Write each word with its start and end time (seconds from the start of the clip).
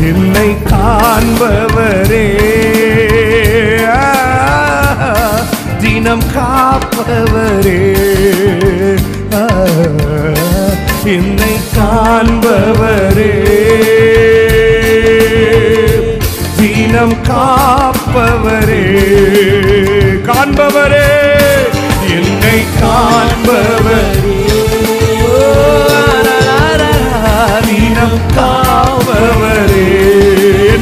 என்னை 0.00 0.56
காண்பவரே. 0.70 2.36
தினம் 5.80 6.22
காப்பவரே. 6.34 7.96
என்னை 11.04 11.60
காண்பவரே. 11.76 13.32
தினம் 16.56 17.14
காப்பவரே. 17.28 18.84
காண்பவரே. 20.22 21.06
என்னை 22.08 22.64
காண்பவரே. 22.80 24.17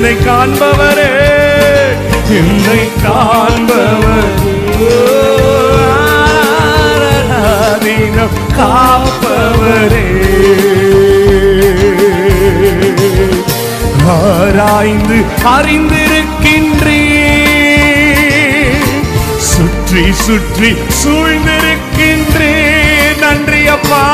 என்னை 0.06 0.18
காண்பவரே 0.26 1.12
என்னை 2.30 2.82
காண்பவரே. 3.02 4.52
காப்பவரே. 8.58 10.04
ஆராய்ந்து 14.14 15.18
அறிந்திருக்கின்றே 15.54 17.02
சுற்றி 19.50 20.04
சுற்றி 20.24 20.70
சூழ்ந்திருக்கின்றே 21.00 22.54
நன்றி 23.20 23.66
அப்பா. 23.66 24.04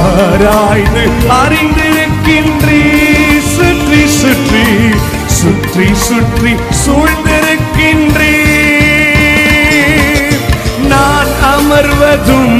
ஆராய்ந்து 0.00 1.04
அறிந்திருக்கின்றே 1.42 2.82
சுற்றி 4.10 4.64
சுற்றி 5.30 5.86
சுற்றி 5.98 6.04
சுற்றி 6.04 6.52
சூழ்ந்திருக்கின்றே. 6.82 8.34
நான் 10.88 11.32
அமர்வதும் 11.50 12.56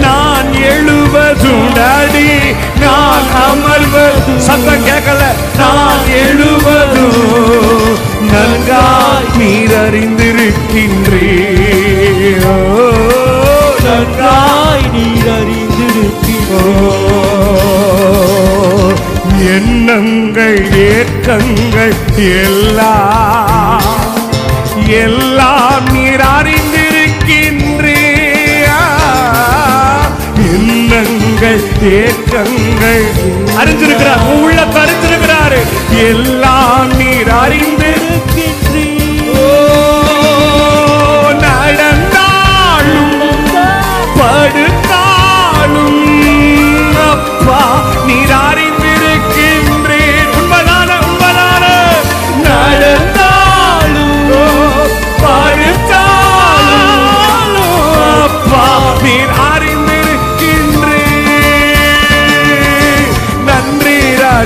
நான் 0.00 0.50
எழுவதும் 0.68 1.66
அடி 1.88 2.28
நான் 2.80 3.28
அமர்வதும் 3.44 4.40
சத்தம் 4.40 4.84
கேட்கல. 4.84 5.22
நான் 5.58 6.04
எழுவதும் 6.20 7.98
நன்காய் 8.30 9.30
நீர் 9.38 9.76
அறிந்திருக்கின்றே 9.80 11.28
ஓ, 12.46 12.56
நன்காய் 13.86 14.86
நீர் 14.94 15.28
அறிந்திருக்கிறோ 15.36 16.64
எண்ணங்கள் 19.46 20.60
ஏக்கங்கள் 20.84 21.94
எல்லாம் 22.36 23.88
எல்லாம் 24.98 25.88
நீர் 25.92 26.24
அறிந்திருக்கின்றே 26.28 28.00
எண்ணங்கள் 30.48 31.62
ஏக்கங்கள் 31.94 33.06
அறிஞ்சிருக்கிறார் 33.56 34.26
உள்ள 34.34 34.60
உள்ளத்தை 34.66 35.62
எல்லாம் 36.04 36.92
நீர் 36.96 37.32
அறிந்திருக்கின்றே 37.36 39.03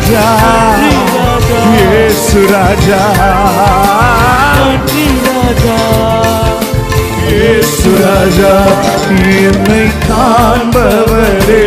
ராஜா 0.00 0.25
இயேசு 1.70 2.41
ராஜா 2.50 2.98
நன்றி 4.59 5.06
ராஜா 5.25 5.78
இயேசு 7.31 7.91
ராஜா 8.03 8.53
என்னை 9.38 9.82
காண்பவரே 10.04 11.64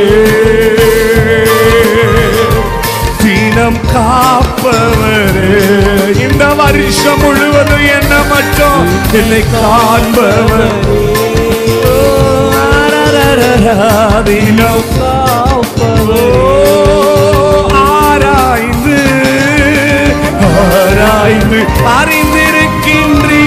தினம் 3.17 3.81
காப்பவரே 3.91 5.59
இந்த 6.25 6.45
வருஷம் 6.61 7.21
முழுவதும் 7.23 7.85
என்ன 7.91 8.13
மட்டும் 8.31 8.87
என்னை 9.13 9.43
காண்பவர் 9.51 10.77
தினம் 14.25 14.87
காப்பவர் 14.89 15.30
ஆராய்ந்து 20.71 21.59
அறிந்திருக்கின்றீ 21.93 23.43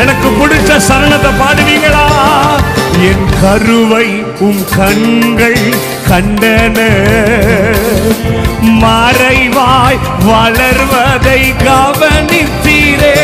எனக்கு 0.00 0.28
பிடிச்ச 0.28 0.80
சரணத்தை 0.88 1.32
பாடுவீங்களா? 1.40 2.06
என் 2.98 3.26
கருவை 3.42 4.24
உம் 4.40 4.64
கண்கள் 4.76 5.74
கண்டன. 6.08 6.78
மறைவாய் 8.62 9.98
வளர்வதை 10.24 11.54
கவனித்தீரே. 11.64 13.16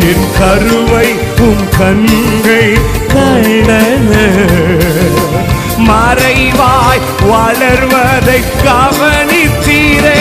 என் 0.00 0.28
கருவை 0.38 1.14
உம் 1.38 1.68
கண்கள் 1.78 2.78
கண்டன. 3.14 4.12
மறைவாய் 5.78 7.00
வளர்வதை 7.28 8.42
கவனித்தீரே 9.74 10.18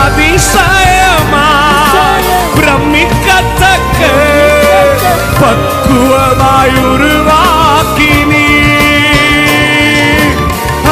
அதிசயமாய் 0.00 1.46
பிரமிக்கத்தக்க 2.56 4.00
பக்குவமாய் 5.40 6.76
உருவாக்கினீ 6.90 8.46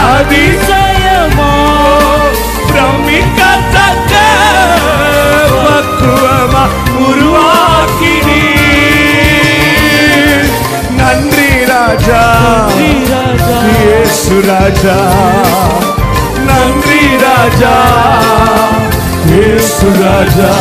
அதிசயமோ 0.05 1.53
பிரமிக்கத்தக்க 2.71 4.15
பக்குவமா 5.59 6.65
உருவாக்கினீ 7.05 8.43
நன்றி 11.01 11.51
ராஜா 11.73 12.23
நன்றி 12.71 12.93
ராஜா 13.13 13.59
இயேசு 13.75 14.39
ராஜா 14.51 14.99
நன்றி 16.49 17.03
ராஜா. 17.25 17.75
இயேசு 19.33 19.89
ராஜா 20.03 20.53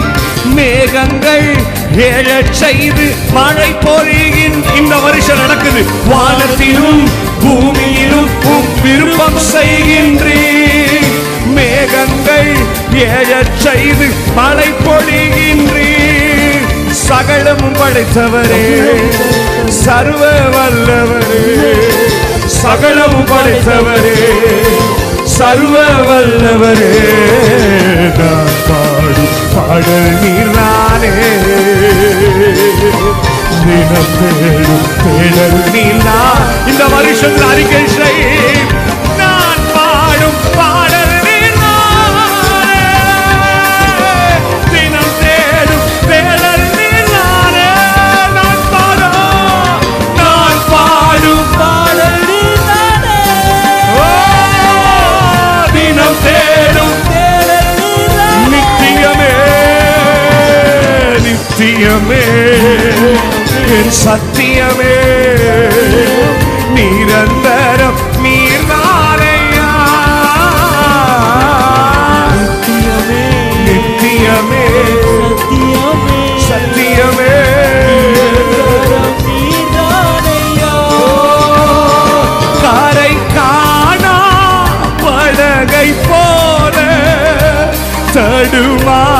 மேகங்கள் 0.56 1.50
ஏழச் 1.98 2.54
செய்து 2.54 3.14
மழை 3.34 3.72
பொழியின் 3.72 4.64
இந்த 4.78 4.96
வருஷம் 4.96 5.40
நடக்குது. 5.40 5.82
வானத்திலும் 6.12 7.08
பூமியிலும் 7.44 8.28
விருப்பம் 8.82 9.38
செய்கின்றீர். 9.54 11.06
மேகங்கள் 11.46 12.56
ஏழச் 12.94 13.58
செய்து 13.58 14.08
மழை 14.36 14.74
பொழிகின்றீர். 14.86 16.66
சகலம் 16.92 17.74
படைத்தவரே 17.74 18.96
சர்வ 19.68 20.30
வல்லவரே. 20.30 21.74
சகலம் 22.46 23.26
படைத்தவரே 23.26 24.24
சர்வ 25.24 25.84
வல்லவரே. 25.84 26.94
பாடும் 29.16 29.34
பாடல் 29.54 30.16
நீரானே 30.22 31.12
தினம் 33.60 34.12
தேடும் 34.18 34.86
தேடல் 35.04 35.60
நீலா 35.74 36.20
இந்த 36.68 36.84
வருஷம் 36.94 37.40
அறிக்கை 37.50 37.84
செய் 37.96 38.24
சத்தியமே 61.58 62.24
என் 63.76 63.94
சத்தியமே. 64.04 64.96
நிரந்தரம் 66.74 68.00
நீர்தாரையா 68.24 69.70
நித்தியமே 72.36 73.24
நித்தியமே. 73.68 74.66
சத்தியமே. 76.48 77.34
சத்தியமே 78.90 79.84
கரை 82.64 83.14
காணா 83.36 84.18
படகை 85.04 85.90
போல 86.10 86.78
தடுமாறும் 88.14 89.14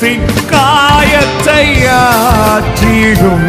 இதயத்தின் 0.00 0.28
காயத்தை 0.50 1.64
ஆற்றிடும் 1.94 3.48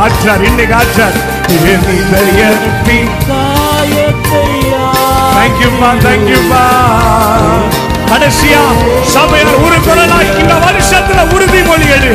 ஆற்றார் 0.00 0.42
இன்னைக்கு 0.42 0.74
ஆற்றார். 0.74 1.16
என் 1.68 1.86
இதயத்தின் 1.94 3.10
காயத்தை 3.24 4.44
தேங்க்யூப்பா 5.36 5.90
தேங்க்யூப்பா 6.04 6.64
கடைசியா 8.10 8.62
சபையினர் 9.14 9.62
உறுப்பினராக 9.64 10.28
இந்த 10.38 10.56
வருஷத்துல 10.66 11.24
உறுதிமொழி 11.34 11.88
எழு 11.96 12.10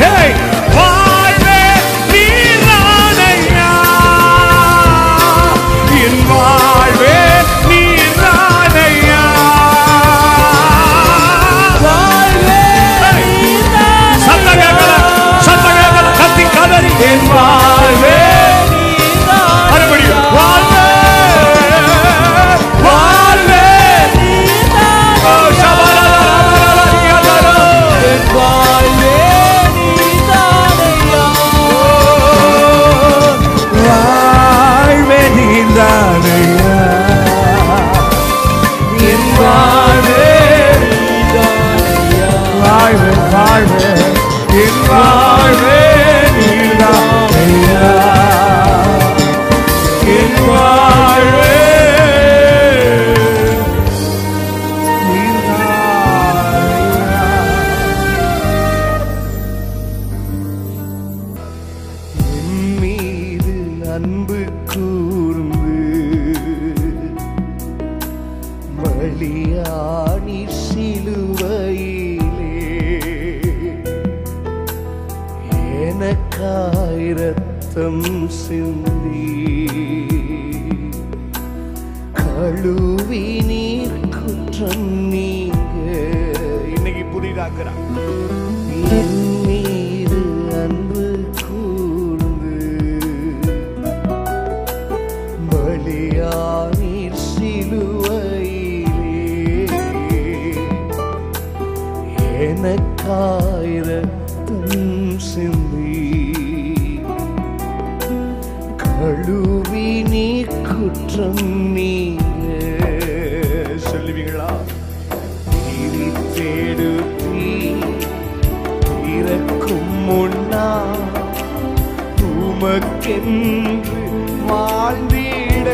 உமக்கென்று 122.75 123.99
வாழ்ந்திட. 124.47 125.67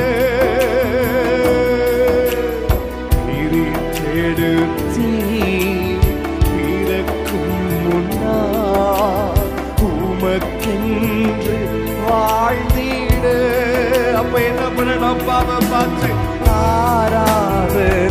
பிரித்தெடுத்தி 3.26 5.10
பிறக்கும் 6.44 7.58
முன்னால் 7.86 9.42
உமக்கென்று 9.88 11.58
வாழ்ந்திட. 12.08 13.26
அப்ப 14.22 14.34
என்ன 14.50 14.62
பண்ணணும்? 14.76 15.10
அப்பாவை 15.14 15.58
பார்த்து 15.72 16.10
ஆராதனை 16.52 18.11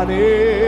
Hare 0.00 0.59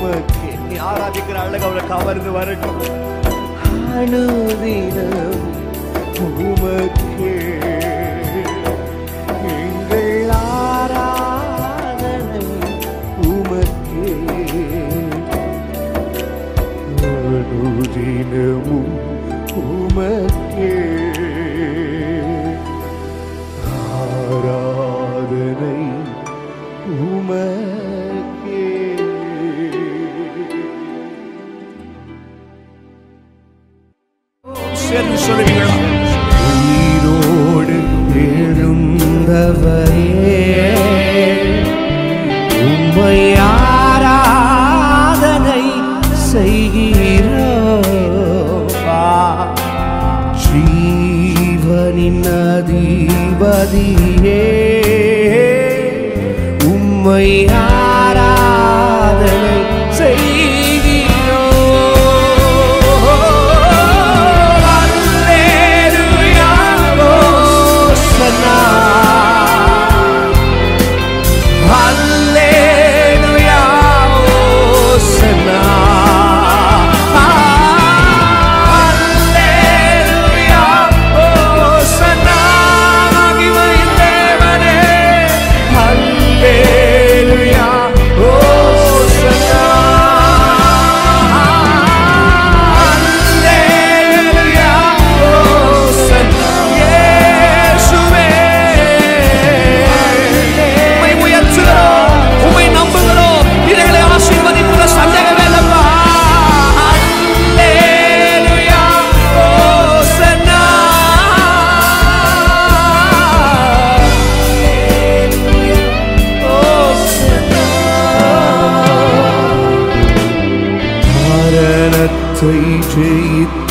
உமக்கு 0.00 0.50
நீ 0.68 0.76
ஆராதிக்கிற 0.80 1.36
அழகு 1.42 1.64
அவளை 1.68 1.82
கவர்ந்து 1.86 2.30
வரட்டும். 2.32 2.78
அணுதினம் 3.94 5.42
உமக்கு 6.24 7.28
உமக்கு 13.30 14.04
உமக்கே 19.62 20.72
எழுந்தவரே 39.32 40.70
உம்மை 42.62 43.18
ஆராதனை 43.82 44.82
செய்கிறோவா 46.30 47.44
ஜீவனின் 50.44 52.26
அதிபதியே 52.48 54.42
உம்மை 56.72 57.28
ஆராதனை 57.60 57.79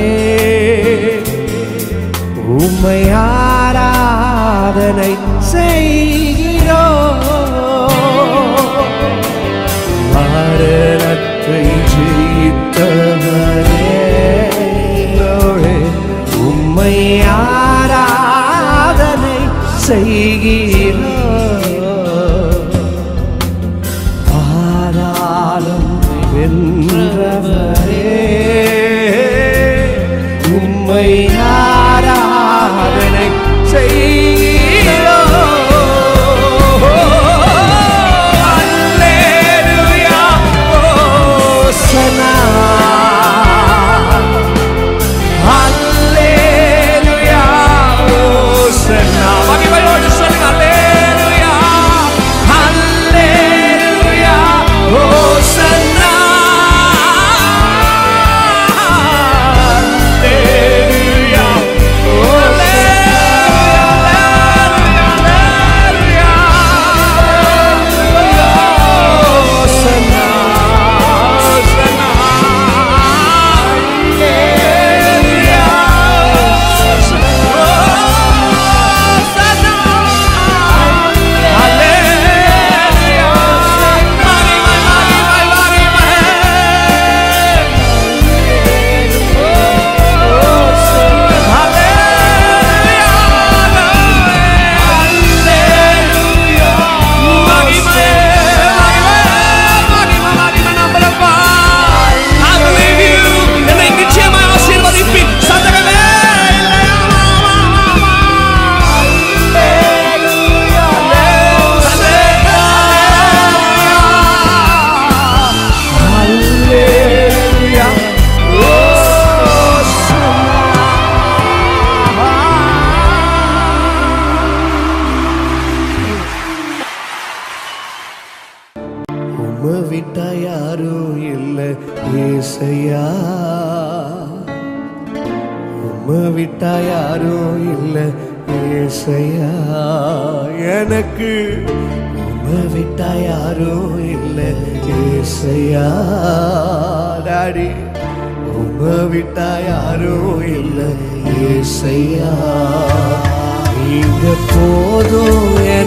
உமையா 2.57 3.16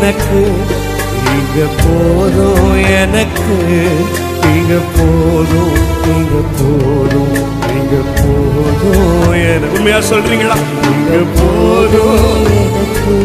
எனக்கு 0.10 0.39
நீங்க 1.24 1.63
போதும் 1.80 2.69
எனக்கு 2.93 3.56
நீங்க 4.43 4.76
போதும் 4.95 5.76
நீங்க 6.06 6.36
போதும் 6.54 7.34
நீங்க 7.65 7.98
போதும் 8.13 9.36
எனக்கு. 9.45 9.76
உண்மையா 9.76 10.00
சொல்றீங்களா? 10.10 10.58
நீங்க 10.86 11.19
போதும் 11.36 12.48
எனக்கு 12.56 13.15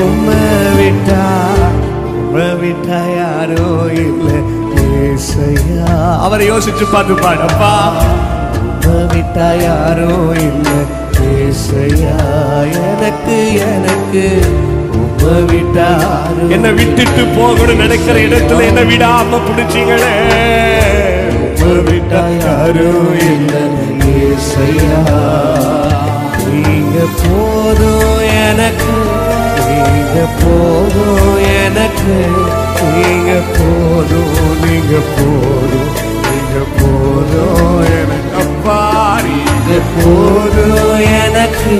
உம்மை 0.00 0.40
விட்டா 0.78 1.24
உம்மை 2.12 2.48
விட்டா 2.62 3.00
யாரோ 3.16 3.66
இல்லை. 3.98 4.38
ஏசையா 5.10 5.86
அவரை 6.24 6.44
யோசிச்சு 6.46 6.86
பார்த்து 6.88 7.14
பாடப்பா 7.22 7.72
விட்டா 9.12 9.48
யாரும் 9.60 10.30
இல்லை 10.40 10.78
ஏசையா 11.38 12.16
எனக்கு 12.84 13.38
எனக்கு 13.68 14.24
என்னை 16.54 16.70
விட்டுட்டு 16.78 17.22
போகணும்னு 17.34 17.74
நினைக்கிற 17.82 18.16
இடத்துல 18.26 18.62
என்ன 18.68 18.82
விடாம 18.90 19.40
பிடிச்சீங்களே. 19.46 20.14
விட்டா 21.88 22.22
யாரும் 22.38 23.10
இல்லை 23.26 23.62
ஏசையா 24.22 25.00
நீங்க 26.54 26.96
போதும் 27.20 28.16
எனக்கு 28.42 28.89
நீங்க 30.12 30.22
போதும் 30.38 31.36
எனக்கு 31.56 32.14
நீங்க 32.94 33.32
போதும் 33.50 34.32
நீங்க 34.62 34.94
போதும் 35.10 35.90
நீங்க 36.24 36.56
போதும் 36.78 37.68
எனக்கு. 37.92 38.32
அப்பா 38.40 38.78
நீங்க 39.26 39.70
போதும் 39.94 40.82
எனக்கு 41.18 41.76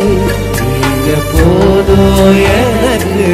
நீங்க 0.63 1.11
போதும் 1.33 2.31
எனக்கு 2.55 3.29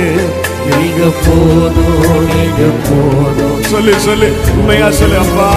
நீங்க 0.71 1.11
போதும் 1.25 2.03
நீங்க 2.31 2.63
போதும் 2.89 3.61
சொல்லு 3.71 3.95
சொல்லு 4.01 4.31
உண்மையா 4.53 4.91
சொல்லு 5.01 5.19
அப்பா. 5.19 5.51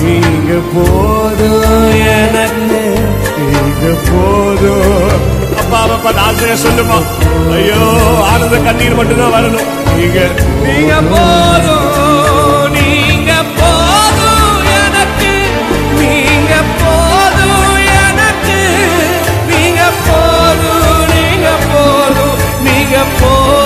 நீங்க 0.00 0.52
போதும் 0.74 1.90
எனக்கு 2.16 2.82
நீங்க 3.46 3.86
போதும் 4.08 5.24
அப்பா 5.66 5.80
அப்பா 5.94 6.10
சொல்லுமா 6.62 6.96
ஐயோ 7.56 7.78
ஆனந்த 8.30 8.56
கண்ணீர் 8.66 8.96
மட்டும்தான் 8.98 9.34
வரணும். 9.34 9.68
நீங்க 9.98 10.18
நீங்க 10.64 10.92
போதும் 11.10 11.88
நீங்க 12.76 13.32
போதும் 13.58 14.54
எனக்கு. 14.76 15.32
நீங்க 16.00 16.54
போதும் 16.82 17.76
எனக்கு. 18.00 18.58
நீங்க 19.52 19.82
போதும் 20.06 21.04
நீங்க 21.14 21.48
போதும் 21.72 22.36
நீங்க 22.66 22.96
போதும். 23.20 23.65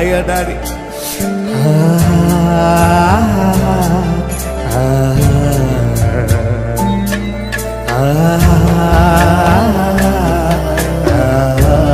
ஆயா 0.00 0.18
டாடி 0.28 0.56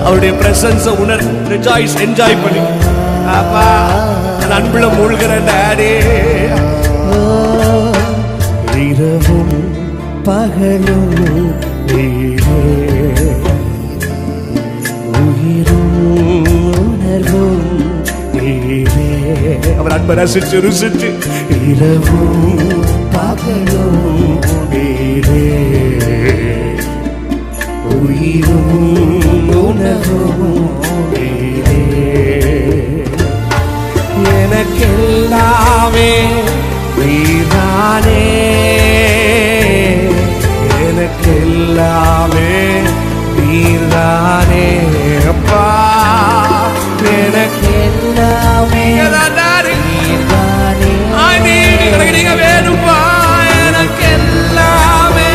அவருடைய 0.07 0.33
பிரசன்ஸ 0.41 0.89
உணர் 1.03 1.25
ரிஜாய்ஸ் 1.53 1.97
என்ஜாய் 2.05 2.43
பண்ணி. 2.43 2.63
அப்பா 3.37 3.65
அந்த 4.35 4.53
அன்புல 4.59 4.87
மூழ்கிற 4.97 5.33
டாடி 5.49 5.91
இரவும் 8.85 9.57
பகலும் 10.23 11.13
அவர் 19.79 19.93
அன்பை 19.93 20.17
ரசிச்சு 20.17 20.57
ருசிச்சு 20.65 21.11
இரவும் 21.71 22.85
பகலும் 23.11 24.41
நீரே 24.71 25.47
உயிரும் 27.97 28.73
உணவும் 29.63 30.71
நீரே 31.13 31.81
எனக்கெல்லாமே 34.37 36.13
நீதானே. 36.99 38.23
எனக்கெல்லாமே 40.87 42.51
நீதானே. 43.39 44.67
அப்பா 45.29 45.65
எனக்கெல்லாமே 47.27 48.85
நீதானே 49.83 50.91
எனக்கு 51.89 52.13
நீங்க 52.13 52.35
வேணும்பா 52.43 52.99
எனக்கு 53.61 54.07
எல்லாமே 54.13 55.31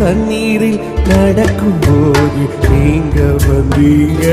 தண்ணீரில் 0.00 0.80
நடக்கும்போது 1.08 2.39
நீங்க 2.80 3.20
வந்தீங்க. 3.46 4.26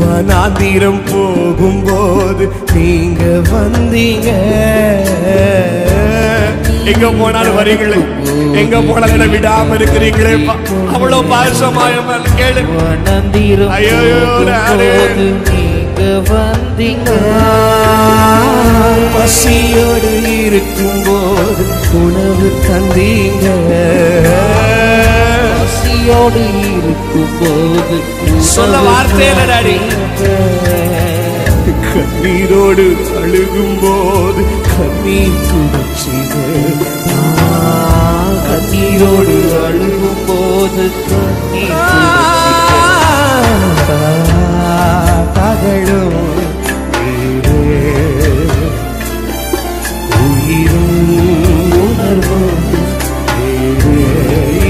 வனாந்திரம் 0.00 1.00
போகும்போது 1.10 2.44
நீங்க 2.74 3.22
வந்தீங்க. 3.52 4.28
எங்க 6.92 7.06
போனாலும் 7.20 7.56
வரீங்களே? 7.58 7.98
எங்க 8.60 8.76
போனாலும் 8.88 9.32
விடாம 9.34 9.74
இருக்கிறீங்களேப்பா 9.78 10.54
அவ்வளவு 10.94 11.24
பாசமாயமா 11.32 12.16
கேளு. 12.38 12.62
வனாந்திரம் 12.76 13.72
ஐயோ, 13.78 13.98
நீங்க 15.50 16.00
வந்தீங்க. 16.30 17.10
பசியோடு 19.14 20.12
இருக்கும்போது 20.46 21.64
உணவு 22.02 22.48
தந்தீங்க. 22.68 23.46
பசியோடு 26.08 26.42
இருக்கும்போது 26.68 27.96
சொல்ல 28.50 28.76
வார்த்தை 28.80 29.24
இல்ல, 29.28 29.42
டாடி. 29.50 29.74
கண்ணீரோடு 31.88 32.86
அழுகும் 33.20 33.76
போது 33.82 34.42
கண்ணீர் 34.70 35.36
துடைச்சிங்க 35.48 36.34
கண்ணீரோடு 38.46 39.36
அழுகும் 39.62 40.24
போது 40.28 40.86
நீரே. 46.94 47.84
உயிரும் 50.20 51.12
உணர்வும். 51.82 52.77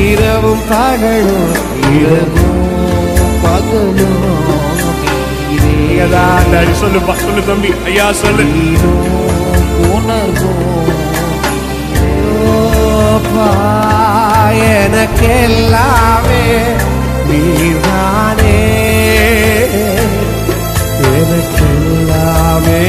இரவும் 0.09 0.63
பகலும் 0.69 1.53
இரவும் 2.01 2.57
பகலும். 3.43 4.27
சொல்லுப்பா 6.81 7.15
சொல்லு 7.17 7.47
தம்பி. 7.47 7.75
ஐயா 7.85 8.13
சொல்லு. 8.13 8.45
உணர்வும். 9.95 10.77
எனக்கெல்லாமே 14.89 16.43
நீதானே 17.29 18.61
எனக்கெல்லாமே 21.03 22.83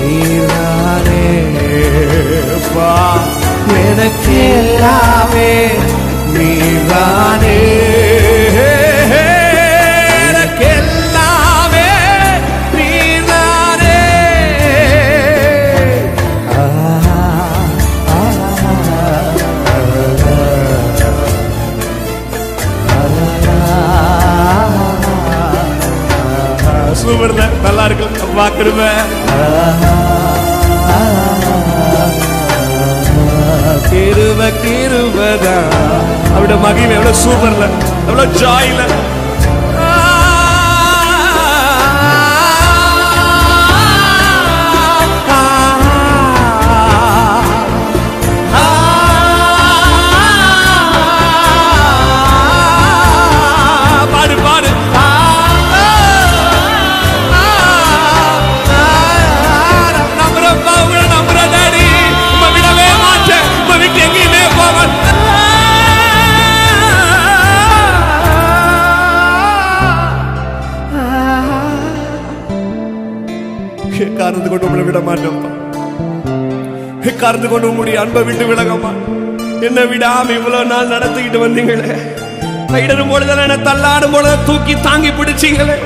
நீதானே 0.00 1.26
பா 2.74 3.18
எனக்கெல்லாமே 3.82 5.50
நீதானே 6.34 7.58
நீதானே 12.74 13.94
சூப்பர்ல 27.00 27.42
நல்லா 27.64 27.84
இருக்கு 27.88 28.06
ولا 38.16 38.24
تجايله 38.24 38.95
எக்காரணத்து 77.36 77.48
கொண்டு 77.48 77.68
உங்களுடைய 77.68 78.00
அன்பை 78.00 78.22
விட்டு 78.22 78.44
விலகமா? 78.46 78.90
என்ன 79.60 79.80
விடாம 79.82 80.30
இவ்வளவு 80.30 80.64
நாள் 80.64 80.88
நடத்திக்கிட்டு 80.88 81.38
வந்தீங்களே. 81.44 81.96
கைடரும் 82.72 83.10
பொழுதெல்லாம் 83.10 83.48
என்ன 83.48 83.72
தள்ளாடும் 83.72 84.12
பொழுது 84.12 84.36
தூக்கி 84.46 84.80
தாங்கி 84.80 85.08
பிடிச்சீங்களே. 85.08 85.76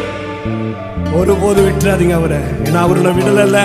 ஒருபோது 1.12 1.60
விட்டுறாதீங்க 1.68 2.14
அவரை. 2.14 2.38
ஏன்னா 2.64 2.76
அவர் 2.76 3.00
நான் 3.00 3.18
விடலல்ல. 3.18 3.58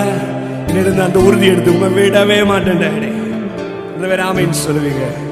இருந்து 0.70 1.02
அந்த 1.02 1.18
உறுதி 1.18 1.46
எடுத்து 1.46 1.72
உங்க 1.78 2.00
விடவே 2.00 2.46
மாட்டேன் 2.46 2.80
டேடி. 2.80 3.08
இந்த 3.94 4.06
வேற 4.06 4.22
ஆமைன்னு 4.22 4.62
சொல்லுவீங்க. 4.66 5.25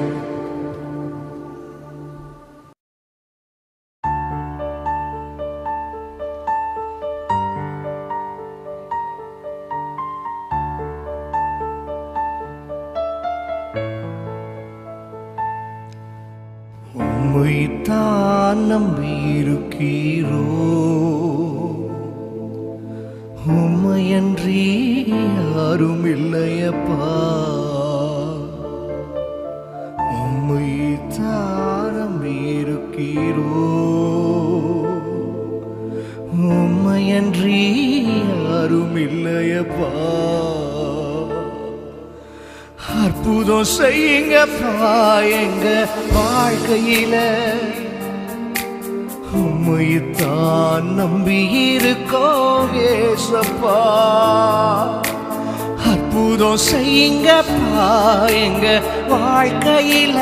வாழ்க்கையில 60.05 60.21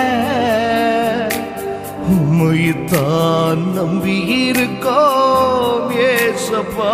உம்மைத்தான் 2.14 3.64
நம்பி 3.78 4.18
இருக்கோம் 4.50 5.92
ஏசப்பா. 6.12 6.94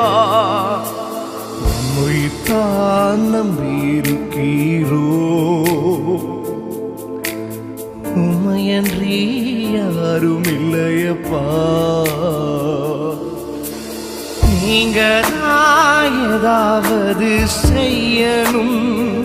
உம்மைத்தான் 1.71 3.23
நம்பியிருக்கீரோ. 3.35 5.07
உமையன்றி 8.25 9.19
யாரும் 9.77 10.47
இல்லையப்பா 10.57 11.45
நீங்க 14.63 14.99
நான் 15.33 16.17
ஏதாவது 16.33 17.29
செய்யணும். 17.65 19.18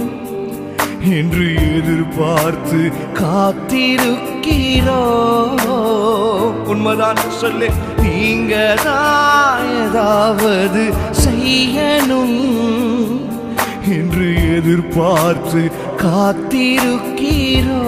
என்று 1.20 1.46
எதிர்பார்த்து 1.76 2.80
காத்திருக்கிறோ. 3.20 5.02
உண்மைதான் 6.72 7.22
சொல்லு 7.40 7.68
நீங்க 8.02 8.54
தான் 8.84 9.64
ஏதாவது 9.80 10.82
செய்யணும் 11.24 12.38
என்று 13.98 14.28
எதிர்பார்த்து 14.56 15.62
காத்திருக்கிறோ. 16.04 17.80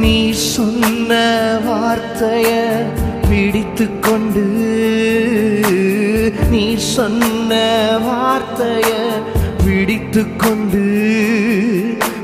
நீ 0.00 0.32
சொன்ன 0.32 1.12
வார்த்தைய 1.66 2.48
பிடித்து 3.28 3.86
கொண்டு 4.00 4.44
நீ 6.50 6.64
சொன்ன 6.76 7.52
வார்த்தைய 8.06 8.88
பிடித்து 9.80 10.36
கொண்டு 10.36 10.80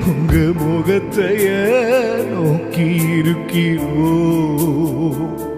உங்க 0.06 0.34
முகத்தைய 0.60 1.46
நோக்கி 2.32 2.86
இருக்கிறோ 3.18 4.10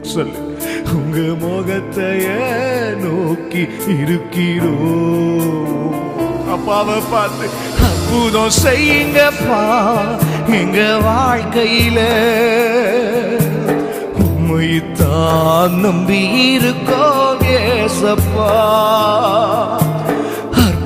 சொல்லு. 0.02 0.42
உங்க 0.92 1.18
முகத்தைய 1.42 2.26
நோக்கி 3.02 3.62
இருக்கிறோ 3.94 4.74
அப்பாவை 6.52 6.98
பார்த்து 7.10 7.48
அற்புதம் 7.88 8.54
செய்யுங்கப்பா 8.62 9.62
எங்க 10.60 10.80
வாழ்க்கையில. 11.08 11.98
உண்மைத்தான் 14.24 15.76
நம்பி 15.80 16.22
இருக்கோ 16.58 17.04
ஏசப்பா. 17.58 18.50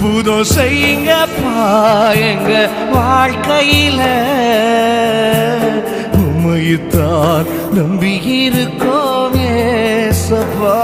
அற்புதம் 0.05 0.47
செய்யுங்கப்பா 0.55 1.51
எங்க 2.29 2.53
வாழ்க்கையில. 2.95 4.01
உம்மைத்தான் 6.21 7.51
நம்பி 7.77 8.15
இருக்கோம் 8.39 9.37
ஏசப்பா. 9.51 10.79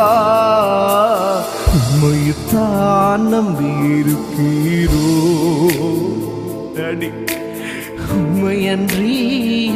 உம்மைத்தான் 1.79 3.25
நம்பி 3.35 3.73
இருக்கீரோ 3.99 5.11
டாடி 6.77 7.11
உண்மையன்றி 8.19 9.17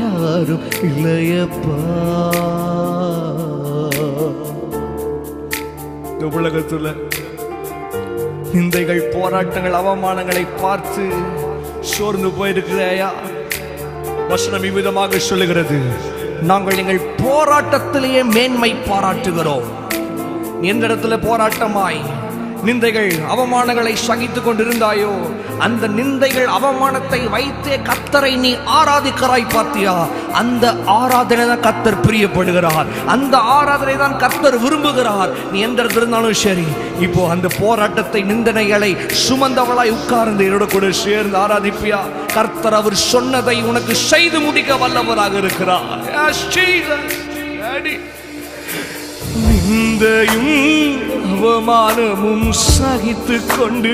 யாரும் 0.02 0.68
இல்லையப்பா. 0.90 1.80
உலகத்துல 6.36 6.88
நிந்தைகள் 8.54 9.00
போராட்டங்கள் 9.00 9.72
அவமானங்களை 9.72 10.46
பார்த்து 10.60 11.10
சோர்ந்து 11.80 12.28
போயிருக்கிறாயா? 12.28 13.08
வசனம் 14.28 14.64
இவ்விதமாக 14.64 15.18
சொல்லுகிறது. 15.18 15.78
நாங்கள் 16.42 16.76
எங்கள் 16.76 17.00
போராட்டத்திலேயே 17.16 18.24
மேன்மை 18.32 18.74
பாராட்டுகிறோம். 18.74 19.64
எந்த 20.62 20.86
இடத்துல 20.86 21.16
போராட்டமாய்? 21.28 22.00
நிந்தைகள் 22.66 23.12
அவமானங்களை 23.34 23.92
சகித்துக் 24.08 24.44
கொண்டிருந்தாயோ? 24.46 25.12
அந்த 25.66 25.88
நிந்தைகள் 25.96 26.48
அவமானத்தை 26.56 27.20
வைத்தே 27.34 27.76
கத்தரை 27.88 28.30
நீ 28.44 28.52
ஆராதிக்கிறாய் 28.78 29.46
பார்த்தியா 29.54 29.94
அந்த 30.40 30.64
ஆராதனை 31.00 31.44
தான் 31.50 31.64
கத்தர் 31.66 31.98
பிரியப்படுகிறார். 32.06 32.88
அந்த 33.14 33.34
ஆராதனை 33.58 33.96
தான் 34.04 34.16
கத்தர் 34.24 34.58
விரும்புகிறார். 34.64 35.32
நீ 35.52 35.60
எந்த 35.68 35.86
இருந்தாலும் 36.00 36.40
சரி 36.44 36.66
இப்போ 37.06 37.22
அந்த 37.34 37.50
போராட்டத்தை 37.60 38.22
நிந்தனைகளை 38.30 38.90
சுமந்தவளாய் 39.24 39.94
உட்கார்ந்து 39.98 40.46
என்னோட 40.48 40.66
கூட 40.74 40.90
சேர்ந்து 41.04 41.38
ஆராதிப்பியா? 41.44 42.00
கர்த்தர் 42.36 42.78
அவர் 42.80 42.98
சொன்னதை 43.12 43.56
உனக்கு 43.70 43.96
செய்து 44.10 44.40
முடிக்க 44.46 44.76
வல்லவராக 44.84 45.34
இருக்கிறார். 45.44 45.88
நிந்தையும் 49.44 51.11
அவமானமும் 51.32 52.48
சகித்து 52.76 53.36
கொண்டு 53.50 53.92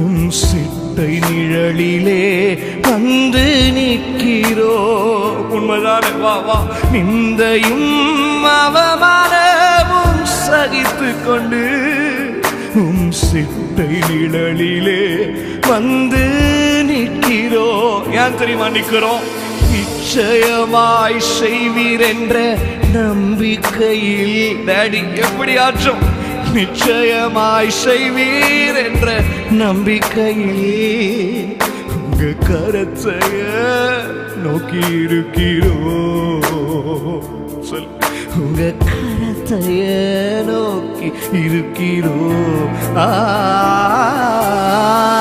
உன் 0.00 0.24
சிட்டை 0.40 1.12
நிழலிலே 1.24 2.24
வந்து 2.88 3.44
நிற்கிறோ. 3.76 4.74
உண்மைதானே 5.56 6.12
வா 6.22 6.34
வா. 6.48 6.58
நிந்தையும் 6.92 7.88
அவமானமும் 8.58 10.22
சகித்து 10.44 11.10
கொண்டு 11.26 11.62
உம் 12.82 13.08
சிட்டை 13.22 13.90
நிழலிலே 14.08 15.02
வந்து 15.70 16.24
நிற்கிறோ 16.90 17.68
ஏன் 18.22 18.38
தெரியுமா 18.38 18.68
நிற்கிறோம்? 18.68 19.24
நிச்சயமாய் 20.08 21.18
செய்வீர் 21.38 22.02
என்ற 22.08 22.36
நம்பிக்கையில் 22.92 24.38
டேடி 24.68 25.00
ஆற்றும்? 25.64 26.02
நிச்சயமாய் 26.52 27.72
செய்வீர் 27.84 28.78
என்ற 28.84 29.06
நம்பிக்கையில். 29.62 30.64
உங்க 31.98 32.22
கரத்தைய 32.48 33.42
நோக்கி 34.44 34.80
இருக்கிறோ 35.02 35.76
சொல். 37.68 37.90
உங்க 38.36 38.60
கரத்தைய 38.86 39.84
நோக்கி 40.50 41.08
இருக்கிறோ 41.44 42.18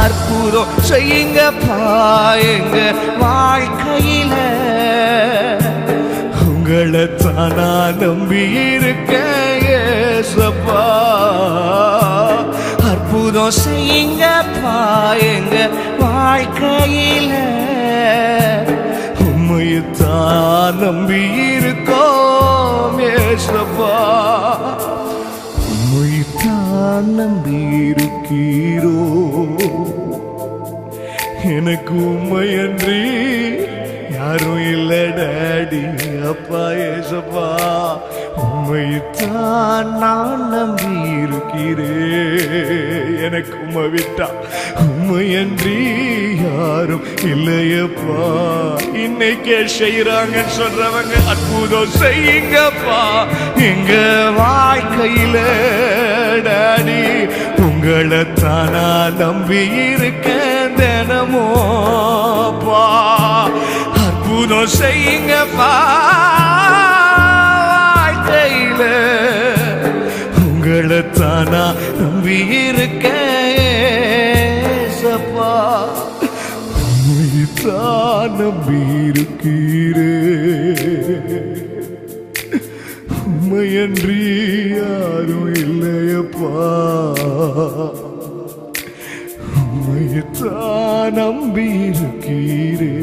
அற்புதம். 0.04 0.72
செய்யுங்க 0.90 1.40
பாயங்க 1.64 2.78
வாழ்க்கையில் 3.22 4.17
உங்களை 6.70 7.04
தானா 7.16 7.68
நம்பி 8.00 8.40
இருக்க 8.62 9.14
ஏசப்பா 9.74 10.82
அற்புதம் 12.88 13.54
செய்யுங்கப்பா 13.58 14.74
எங்க 15.28 15.56
வாழ்க்கையில 16.02 17.32
உம்மையத்தான் 19.28 20.76
நம்பி 20.82 21.22
இருக்கோம் 21.52 23.00
ஏசப்பா 23.14 23.94
உம்மையத்தான் 25.70 27.10
நம்பி 27.16 27.62
இருக்கீரோ 27.86 28.98
எனக்கு 31.56 31.96
உண்மையன்றி 32.08 33.02
யாரும் 34.28 34.62
இல்லை 34.72 35.02
அப்பா 36.30 36.62
ஏசப்பா. 36.86 37.46
உண்மைத்தான் 38.44 39.92
நான் 40.02 40.42
நம்பி 40.54 40.90
இருக்கிறேன் 41.20 42.82
எனக்கு 43.26 43.54
உண்மை 43.64 43.84
விட்டா 43.94 44.28
உண்மையன்றி 44.84 45.78
யாரும் 46.44 47.06
இல்லையப்பா. 47.32 48.18
இன்னைக்கே 49.06 49.60
செய்யறாங்கன்னு 49.78 50.56
சொல்றவங்க 50.60 51.16
அற்புதம் 51.34 51.96
செய்யுங்கப்பா. 52.04 53.00
எங்க 53.70 53.94
வாழ்க்கையில 54.42 55.38
டாடி 56.50 57.02
உங்களை 57.68 58.22
தானா 58.44 58.88
நம்பி 59.22 59.62
இருக்க 59.88 60.28
தினமோப்பா 60.80 62.84
அற்புதம் 64.40 64.72
செய்யுங்கப்பா. 64.72 65.70
வாழ்க்கையில 67.92 68.82
உங்களை 70.42 71.00
தானா 71.18 71.62
நம்பி 72.00 72.38
இருக்கேசப்பா 72.60 73.14
தான் 77.60 78.36
நம்பி 78.40 78.80
இருக்கிறேன் 79.04 80.84
உண்மையன்றி 83.22 84.20
யாரும் 84.76 85.50
இல்லையப்பா. 85.58 86.54
உண்மையத்தான் 89.64 91.16
நம்பி 91.20 91.68
இருக்கீரே 91.90 92.94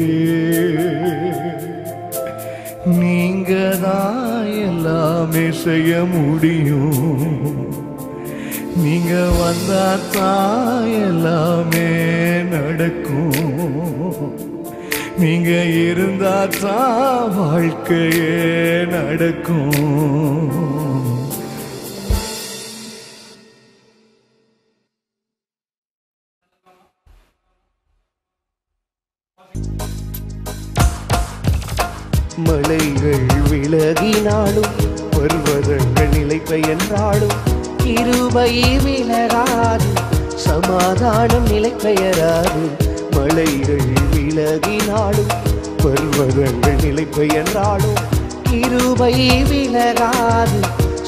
எல்லாமே 5.31 5.51
செய்ய 5.51 6.03
முடியும். 6.03 6.93
நீங்க 8.75 9.13
வந்தாத்தான் 9.41 10.83
எல்லாமே 11.01 11.89
நடக்கும். 12.55 13.31
நீங்க 15.17 15.49
இருந்தாத்தான் 15.49 17.35
வாழ்க்கையே 17.35 18.85
நடக்கும். 18.85 20.74
இருபை 38.35 38.79
விலகாது 38.85 39.89
சமாதானம் 40.35 41.45
நிலை 41.51 41.69
பெயராது. 41.83 42.63
மலைகள் 43.15 43.85
விலகினாலும் 44.13 45.31
பர்வதங்கள் 45.83 46.81
நிலை 46.83 47.05
என்றாலும் 47.35 48.01
இருபை 48.59 49.15
விலகாது 49.49 50.59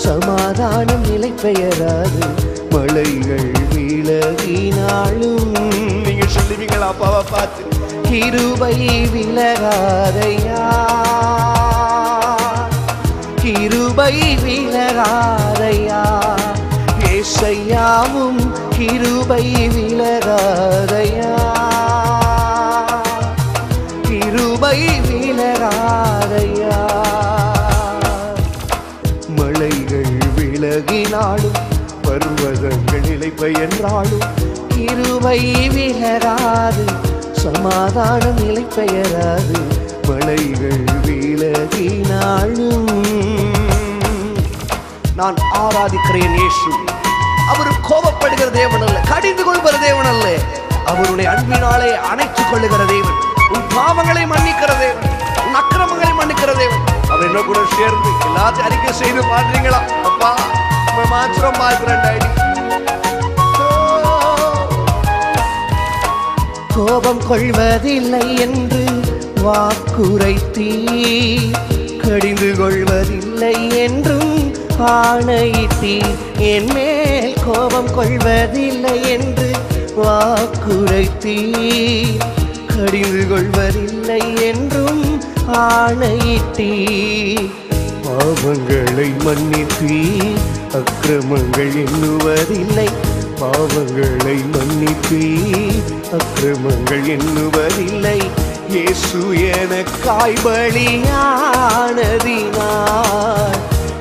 சமாதானம் 0.05 1.03
நிலை 1.09 1.31
பெயராது. 1.43 2.21
மலைகள் 2.69 3.51
விலகினாலும் 3.73 5.51
நீங்க 6.07 6.25
சொல்லுவீங்களா? 6.37 6.89
அப்பாவை 6.93 7.23
பார்த்து. 7.31 7.63
கிருபை 8.09 8.75
விலகாதையா 9.13 10.63
கிருபை 13.41 14.15
விலகாதையா 14.43 16.01
ஏசையாவும் 17.27 18.41
கிருபை 18.77 19.43
விலகாதையா? 19.67 21.31
கிருபை 24.01 24.79
விலகாதையா? 25.07 26.77
மலைகள் 29.27 30.13
விலகினாலும் 30.37 31.59
பர்வதங்கள் 32.01 33.05
நிலைப்ப 33.07 33.49
என்றாலும் 33.49 34.27
இருவை 34.77 35.39
விலகாது 35.67 36.85
சமாதானம் 37.31 38.39
நிலை 38.45 38.65
பெயராது 38.75 39.59
மலைகள் 40.07 40.83
விலகினாலும். 41.07 42.91
நான் 45.15 45.35
ஆராதிக்கிறேன் 45.59 46.37
இயேசு. 46.37 46.95
அவர் 47.47 47.71
கோபப்படுகிற 47.89 48.49
தேவன் 48.51 48.81
அல்ல. 48.81 48.99
கடிந்து 49.09 49.43
கொள்கிற 49.43 49.77
தேவன் 49.77 50.05
அல்ல. 50.05 50.27
அவருடைய 50.85 51.27
அன்பினாலே 51.31 51.95
அணைத்துக் 52.09 52.49
கொள்ளுகிற 52.51 52.83
தேவன். 52.85 53.17
உன் 53.53 53.65
பாவங்களை 53.75 54.23
மன்னிக்கிற 54.33 54.71
தேவன். 54.83 55.05
உன் 55.45 55.57
அக்கிரமங்களை 55.61 56.11
மன்னிக்கிற 56.19 56.51
தேவன். 56.57 56.83
அவர் 57.09 57.25
என்ன 57.25 57.41
கூட 57.41 57.59
சேர்ந்து 57.75 58.09
எல்லாத்தையும் 58.27 58.67
அறிக்கை 58.67 58.93
செய்து 58.93 59.21
பாடுறீங்களா 59.21 59.81
அப்பா 60.03 60.31
மாத்திரம் 61.09 61.59
பார்க்கிறேன் 61.59 62.01
டாடி. 62.03 62.25
கோபம் 66.75 67.21
கொள்வதில்லை 67.27 68.25
என்று 68.39 68.83
வாக்குரைத்தீ 69.43 70.69
கடிந்து 71.97 72.49
கொள்வதில்லை 72.57 73.55
என்றும் 73.85 74.26
ஆணையிட்டீர் 74.79 76.17
என் 76.37 76.73
மேல் 76.73 77.33
கோபம் 77.45 77.95
கொள்வதில்லை 77.95 79.09
என்று 79.09 79.51
வாக்குரைத்தீ. 79.95 81.63
கடிந்து 82.75 83.27
கொள்வதில்லை 83.27 84.35
என்றும் 84.41 85.19
ஆணையிட்டீர் 85.47 87.49
பாவங்களை 88.05 89.25
மன்னித்தீ 89.25 90.27
அக்கிரமங்கள் 90.73 91.83
எண்ணுவதில்லை. 91.83 92.89
பாவங்களை 93.41 94.37
மன்னித்தீ 94.53 95.23
அக்கிரமங்கள் 96.11 97.07
எண்ணுவதில்லை. 97.07 98.19
இயேசு 98.69 99.37
எனக்காய் 99.37 100.33
பலியானதினார் 100.43 100.97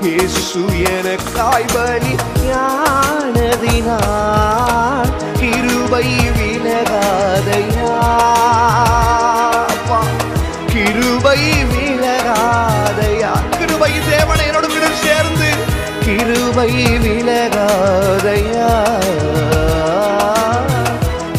இயேசு 0.06 0.60
எனக்காய் 0.90 1.70
பலி 1.72 2.12
பலியானதினார் 3.68 5.10
கிருபை 5.40 6.06
விலகாதையா 6.36 7.94
கிருபை 10.72 11.40
விலகாதையா 11.72 13.32
கிருபை 13.56 13.92
தேவனை 14.08 14.44
என்னோட 14.48 14.66
கூட 14.66 14.88
சேர்ந்து 15.02 15.50
கிருபை 16.06 16.70
விலகாதையா 17.04 18.70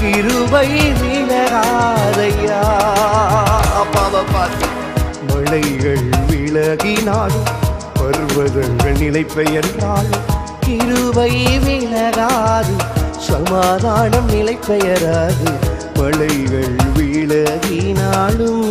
கிருபை 0.01 0.67
விலகாதையா 1.01 2.61
அப்பாவை 3.83 4.23
பார்த்து 4.33 4.67
மழைகள் 5.29 6.05
விலகினாலும் 6.29 7.66
பர்வதங்கள் 8.37 8.97
நிலை 8.97 9.21
பெயர்ந்தாலும் 9.35 10.25
கிருபை 10.65 11.31
விலகாது. 11.57 12.73
சமாதானம் 13.27 14.25
நிலை 14.25 14.55
பெயராது. 14.67 15.51
மலைகள் 15.97 16.75
விலகினாலும் 16.97 18.67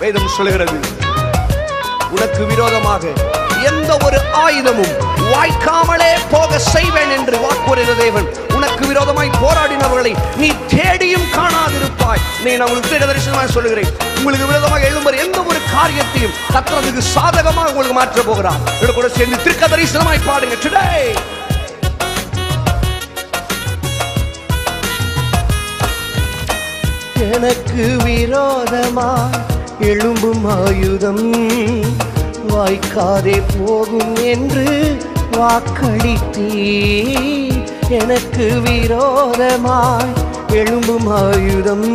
வேதம் 0.00 0.30
சொல்கிறது 0.36 0.78
உனக்கு 2.10 2.44
விரோதமாக 2.46 3.12
எந்த 3.68 3.90
ஒரு 4.06 4.18
ஆயுதமும் 4.44 4.94
வாய்க்காமலே 5.32 6.10
போக 6.34 6.58
செய்வேன் 6.72 7.12
என்று 7.16 7.36
வாக்குறுகிற 7.44 7.94
தேவன். 8.02 8.28
உனக்கு 8.56 8.82
விரோதமாய் 8.90 9.30
போராடினவர்களை 9.42 10.12
நீ 10.40 10.48
தேடியும் 10.74 11.26
காணாதிருப்பாய். 11.36 12.22
நீ 12.44 12.50
நான் 12.56 12.68
உங்களுக்கு 12.68 12.92
திடதரிசனமாக 12.92 13.48
சொல்லுகிறேன். 13.56 13.90
உங்களுக்கு 14.18 14.48
விரோதமாக 14.50 14.86
எழும்பர் 14.90 15.20
எந்த 15.24 15.38
ஒரு 15.50 15.60
காரியத்தையும் 15.74 16.36
கத்துறதுக்கு 16.54 17.02
சாதகமாக 17.14 17.70
உங்களுக்கு 17.72 17.98
மாற்ற 18.00 18.22
போகிறார். 18.30 18.62
இதோட 18.78 18.94
கூட 19.00 19.08
சேர்ந்து 19.18 19.42
திருக்க 19.46 19.66
தரிசனமாய் 19.74 20.26
பாடுங்க 20.30 20.56
டுடே 20.64 20.86
எனக்கு 27.36 27.84
விரோதமா 28.04 29.10
எழும்பும் 29.88 30.44
ஆயுதம் 30.56 31.26
வாய்க்காதே 32.50 33.36
போகும் 33.52 34.14
என்று 34.32 34.66
வாக்களித்தீ 35.36 36.48
எனக்கு 37.98 38.46
விரோதமாய் 38.66 40.14
எழும்பும் 40.52 41.08
ஆயுதம் 41.18 41.88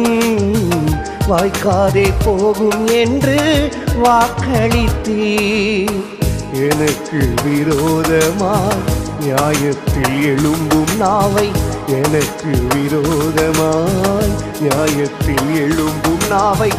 வாய்க்காதே 1.30 2.08
போகும் 2.26 2.84
என்று 3.02 3.38
வாக்களித்தீ 4.04 5.20
எனக்கு 6.64 7.20
விரோதமாய் 7.46 8.84
நியாயத்தில் 9.20 10.18
எழும்பும் 10.32 10.94
நாவை 10.98 11.48
எனக்கு 12.00 12.52
விரோதமாய் 12.74 14.34
நியாயத்தில் 14.60 15.48
எழும்பும் 15.62 16.26
நாவை 16.30 16.72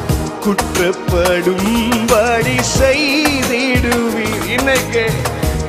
குற்றப்படும்படி 0.45 2.57
செய்திடுவீர். 2.79 4.47
இன்னைக்கு 4.59 5.05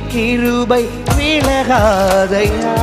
கிருபை 0.08 0.84
விலகாதையா? 1.18 2.76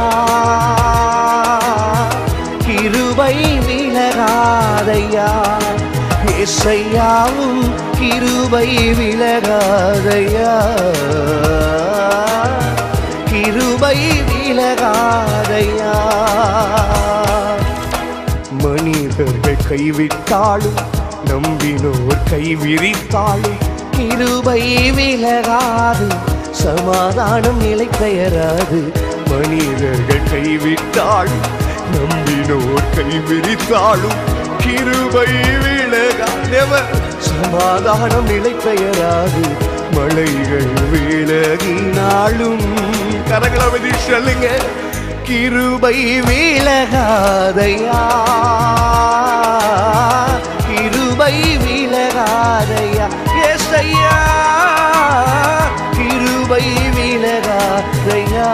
கிருபை 2.66 3.36
விலகாதையா? 3.68 5.30
இசையாவும் 6.44 7.64
கிருபை 8.00 8.68
விலகாதையா? 8.78 10.54
கிருபை 13.32 14.00
விலகாதையா 14.54 15.94
மனிதர்கள் 18.64 19.64
கைவிட்டாலும் 19.70 20.78
நம்பினோர் 21.30 22.20
கைவிரித்தாலும் 22.32 23.58
கிருபை 23.96 24.62
விலகாது 24.98 26.08
சமாதானம் 26.62 27.60
நிலை 27.64 27.88
பெயராது. 28.02 28.82
மனிதர்கள் 29.32 30.30
கைவிட்டாலும் 30.32 31.48
நம்பினோர் 31.96 32.88
கைவிரித்தாலும் 32.98 34.18
கிருபை 34.64 35.30
விலகாதவர் 35.66 36.92
சமாதானம் 37.30 38.30
நிலை 38.32 38.56
பெயராது. 38.66 39.44
மலைகள் 39.98 40.72
விலகினாலும் 40.94 42.66
கரங்களவதி 43.34 43.92
சொல்லுங்க. 44.08 44.48
கிருபை 45.24 46.22
விலகாதையா? 46.22 48.02
கிருபை 50.68 51.36
விலகாதையா? 51.64 53.08
ஏசையா 53.48 54.18
கிருபை 55.98 56.66
விலகாதையா? 56.98 58.50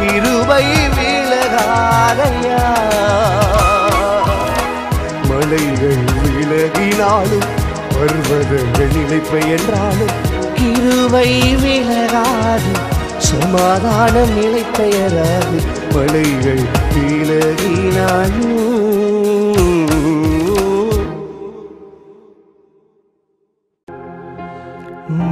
கிருபை 0.00 0.66
விலகாதையா? 0.98 2.62
மலைகள் 5.28 6.04
விலகினாலும் 6.22 7.48
பர்வதங்கள் 7.94 8.92
நிலைப்பை 8.96 9.42
என்றாலும் 9.50 10.16
கிருவை 10.58 11.30
விலகாது. 11.62 12.72
சமாதானம் 13.18 14.32
நிலை 14.36 14.62
பெயராது 14.76 15.58
மலைகள் 15.94 16.64
விலகினாலும் 16.94 18.56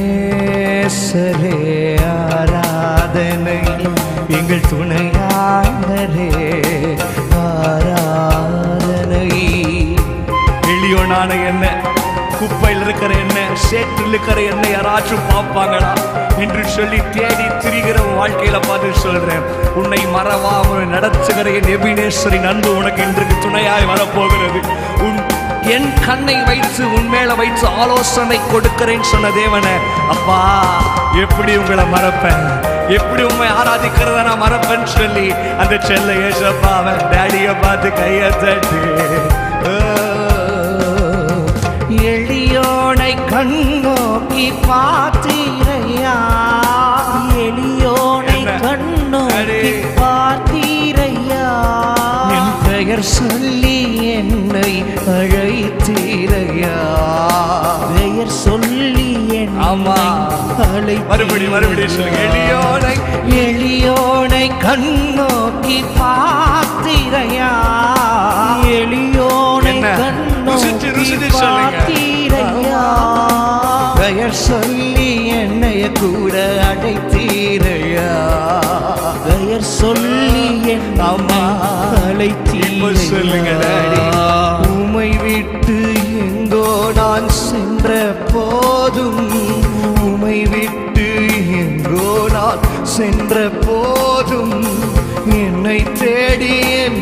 ஆராதனை. 2.30 3.61
எங்கள் 4.28 4.61
துணையாளரே. 4.70 6.51
நான் 11.13 11.31
என்ன? 11.47 11.65
குப்பையில் 12.39 12.81
இருக்கிற 12.81 13.15
என்ன? 13.15 13.39
சேற்றில் 13.55 14.09
இருக்கிற 14.09 14.41
என்ன? 14.43 14.65
யாராச்சும் 14.69 15.27
பார்ப்பாங்களா? 15.31 15.91
என்று 16.39 16.69
சொல்லி 16.69 16.99
தேடி 17.15 17.47
திரிகிற 17.63 17.99
வாழ்க்கையில 18.19 18.69
பார்த்து 18.69 19.01
சொல்றேன். 19.01 19.43
உன்னை 19.75 20.07
மறவாமல் 20.07 20.87
நடத்துகிற 20.87 21.51
என் 21.51 21.71
எபினேஸ்வரின் 21.77 22.47
அன்பு 22.47 22.77
உனக்கு 22.77 23.03
இன்றைக்கு 23.03 23.37
துணையாய் 23.39 23.85
வரப்போகிறது. 23.85 24.61
உன் 25.01 25.19
என் 25.75 25.93
கண்ணை 26.07 26.45
வைத்து 26.45 26.93
உன் 26.93 27.09
மேல 27.09 27.35
வைத்து 27.35 27.67
ஆலோசனை 27.83 28.41
கொடுக்கிறேன்னு 28.53 29.01
சொன்ன 29.03 29.31
தேவன. 29.31 29.67
அப்பா 30.09 30.39
எப்படி 31.23 31.57
உங்களை 31.57 31.85
மறப்பேன்? 31.85 32.43
எப்படி 32.89 33.23
உண்மை 33.23 33.49
ஆராதிக்கிறத 33.61 34.23
நான் 34.23 34.43
மறப்பேன்னு 34.43 34.85
சொல்லி 34.99 35.27
அந்த 35.59 35.79
செல்ல 35.81 36.13
ஏசப்பா 36.29 36.73
அவன் 36.79 37.01
டேடியை 37.13 37.55
பார்த்து 37.63 37.93
கையை 37.93 38.31
தட்டு. 38.31 38.81
ஓ, 39.69 39.73
எளியோனை 42.11 43.11
கண்ணோக்கி 43.30 44.46
பார்த்தீரையா 44.68 46.14
எளியோனை? 47.44 48.38
கண்ணோக்கி. 48.62 49.61
பார்த்தீரையா 49.98 51.44
என் 52.36 52.53
பெயர் 52.64 53.05
சொல்லி 53.11 53.76
என்னை 54.14 54.72
அழைத்தீரையா 55.14 56.76
பெயர் 57.88 58.34
சொல்லி. 58.38 59.09
என்னை 59.34 60.96
மறுபடி 61.09 61.46
மறுபடி 61.46 61.82
எளியோனை 62.22 62.94
எளியோனை 63.42 64.44
கண்ணோக்கி 64.64 65.78
பார்த்தீரையா 65.98 67.50
எளியோனை 68.74 69.74
என்ன? 69.74 70.32
பெயர் 73.99 74.36
சொல்லி 74.40 75.09
என்னைய 75.34 75.82
கூட 75.99 76.34
அழைத்தீரையா 76.66 78.09
பெயர் 79.26 79.66
சொல்லி 79.72 80.47
சொல்லுங்க 83.09 83.51
டாடி. 83.61 84.01
அழைத்தீரையா 84.03 84.07
உமை 84.74 85.11
விட்டு 85.18 85.76
எங்கோ 86.24 86.66
நான் 86.97 87.28
சென்ற 87.40 87.88
போதும் 88.32 89.22
உமை 90.05 90.38
விட்டு 90.53 91.07
எங்கோ 91.62 92.07
நான் 92.32 92.62
சென்ற 92.95 93.34
போதும் 93.61 94.57
என்னை 95.40 95.78
தேடி 95.95 96.55
என் 96.78 97.01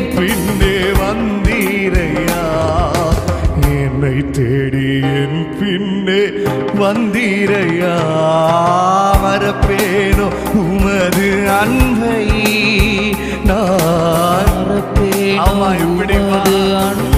வந்தீரையா? 6.81 7.95
மறப்பேனோ 9.23 10.27
உமது 10.61 11.29
அன்பை? 11.59 12.21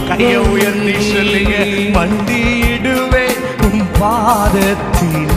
கைய 0.10 0.36
உயர்த்தி 0.52 0.96
சொல்லுங்க. 1.12 1.54
மண்டியிடுவே 1.96 3.26
உன் 3.66 3.84
பாதத்திலே. 4.00 5.32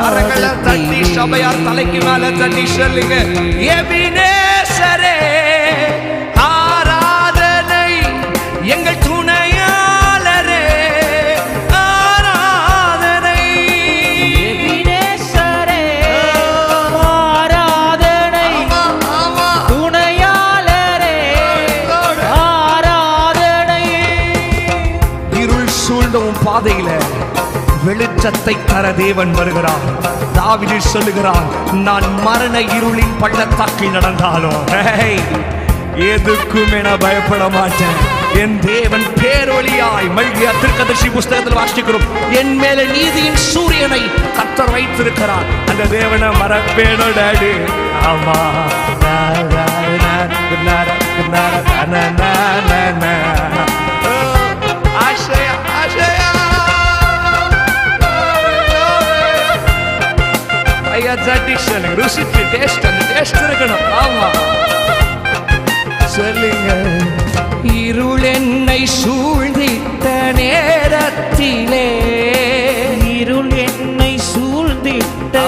கரங்களை 0.00 0.52
தட்டி 0.64 1.00
சபையார் 1.14 1.64
தலைக்கு 1.64 2.00
மேல 2.06 2.30
தட்டி 2.40 2.66
சொல்லுங்க. 2.66 3.14
எபினேசரே 3.76 5.13
வெளிச்சத்தை 28.24 28.52
தர 28.68 28.90
தேவன் 28.98 29.32
வருகிறார் 29.32 29.82
தாவிது 30.36 30.76
சொல்லுகிறான் 30.84 31.46
நான் 31.86 32.06
மரண 32.24 32.56
இருளின் 32.76 33.12
பள்ளத்தாக்கில் 33.20 33.92
நடந்தாலும் 33.96 34.62
எதுக்கும் 36.06 36.72
என 36.78 36.94
பயப்பட 36.96 37.42
மாட்டேன் 37.48 37.98
என் 38.42 38.56
தேவன் 38.62 39.04
பேரொழியாய் 39.18 40.08
மல்கியா 40.16 40.52
திருக்கதர்ஷி 40.54 41.10
புஸ்தகத்தில் 41.16 41.58
வாசிக்கிறோம் 41.60 42.08
என் 42.40 42.54
மேல 42.56 42.86
நீதியின் 42.94 43.40
சூரியனை 43.44 44.02
கத்தர் 44.38 44.74
வைத்திருக்கிறார் 44.74 45.50
அந்த 45.70 45.90
தேவனை 45.94 46.30
மறப்பேனோ 46.40 47.08
டாடி 47.18 47.52
ஆமா 48.08 48.38
நா, 49.04 49.16
நா, 49.52 49.66
நா, 50.02 50.14
நா, 50.64 50.78
நா, 51.34 51.44
நா, 51.92 52.32
நா, 52.70 52.82
நா, 53.02 53.14
சொல்லுங்க 61.26 61.94
ருசிச்சு 61.98 62.42
டேஸ்ட் 62.52 62.86
அந்த 62.86 63.02
டேஸ்ட் 63.10 63.38
இருக்கணும் 63.44 63.84
ஆமா. 64.00 64.26
சொல்லுங்க. 66.06 66.72
இருள் 67.82 68.22
என்னை 68.32 68.88
சூழ்ந்திட்ட 69.00 70.06
நேரத்திலே. 70.32 71.86
இருள் 73.14 73.50
என்னை 73.64 74.18
சூழ்ந்திட்ட 74.32 75.38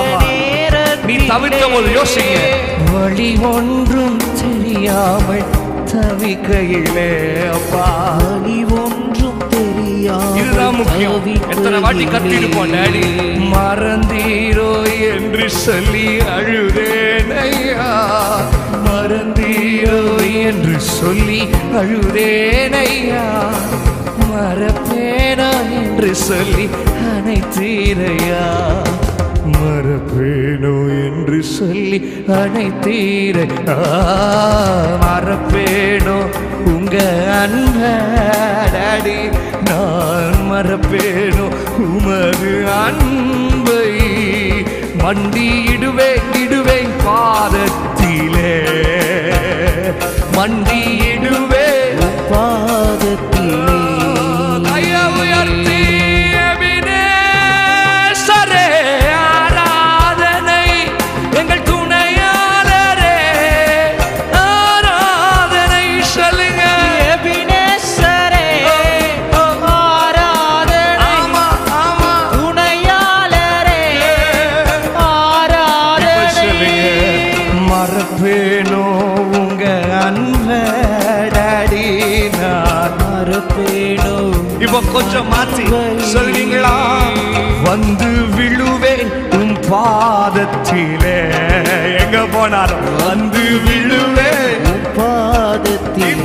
நீ 1.07 1.17
தவிர்த்த 1.27 1.69
போது 1.69 1.91
யோசிங்க. 1.99 2.39
வழி 2.93 3.39
ஒன்றும் 3.53 4.19
தெரியாமல் 4.41 5.47
தவிக்கையிலே 5.93 7.11
அப்பா. 7.51 7.87
வழி 8.23 8.65
ஒன்றும் 8.65 9.06
இதுதான் 10.41 10.77
முக்கியம். 10.77 11.17
எத்தனை 11.53 11.79
வாட்டி 11.81 12.05
கத்திருப்போம் 12.07 12.73
டாடி. 12.75 13.03
மறந்தீரோ 13.53 14.71
என்று 15.09 15.47
சொல்லி 15.59 16.07
அழுதேன் 16.35 17.33
ஐயா 17.43 17.89
மறந்தீரோ 18.87 19.99
என்று 20.43 20.75
சொல்லி 20.91 21.41
அழுதேன் 21.81 22.77
ஐயா 22.83 23.25
மறப்பேனா 24.31 25.51
என்று 25.79 26.11
சொல்லி 26.23 26.67
அனைத்தீரையா 27.11 28.45
மறப்பேனோ 29.57 30.75
என்று 31.03 31.39
சொல்லி 31.51 31.99
அனைத்தீரை 32.39 33.47
மறப்பேனோ 35.05 36.19
உங்க 36.67 36.97
அன்படி 37.43 39.19
நான் 39.65 40.37
மறப்பேனோ? 40.51 41.47
உமது 41.79 42.53
அன்பை 42.71 43.91
மண்டியிடுவே 44.99 46.11
இடுவேன் 46.33 46.93
பாதத்திலே. 47.05 48.59
மண்டியிடுவே 50.33 51.69
பாதத்திலே. 52.31 53.75
உயர்த்தி. 55.21 55.76
கொஞ்சம் 85.17 85.33
மாத்தி 85.33 85.65
சொல்வீங்களா? 86.15 86.75
வந்து 87.65 88.09
விழுவேன் 88.37 89.35
உன் 89.35 89.57
பாதத்திலே. 89.71 91.19
எங்க 91.99 92.19
போனாலும் 92.33 93.07
வந்து 93.07 93.45
விழுவேன் 93.67 94.67
பாதத்திலே. 94.97 96.25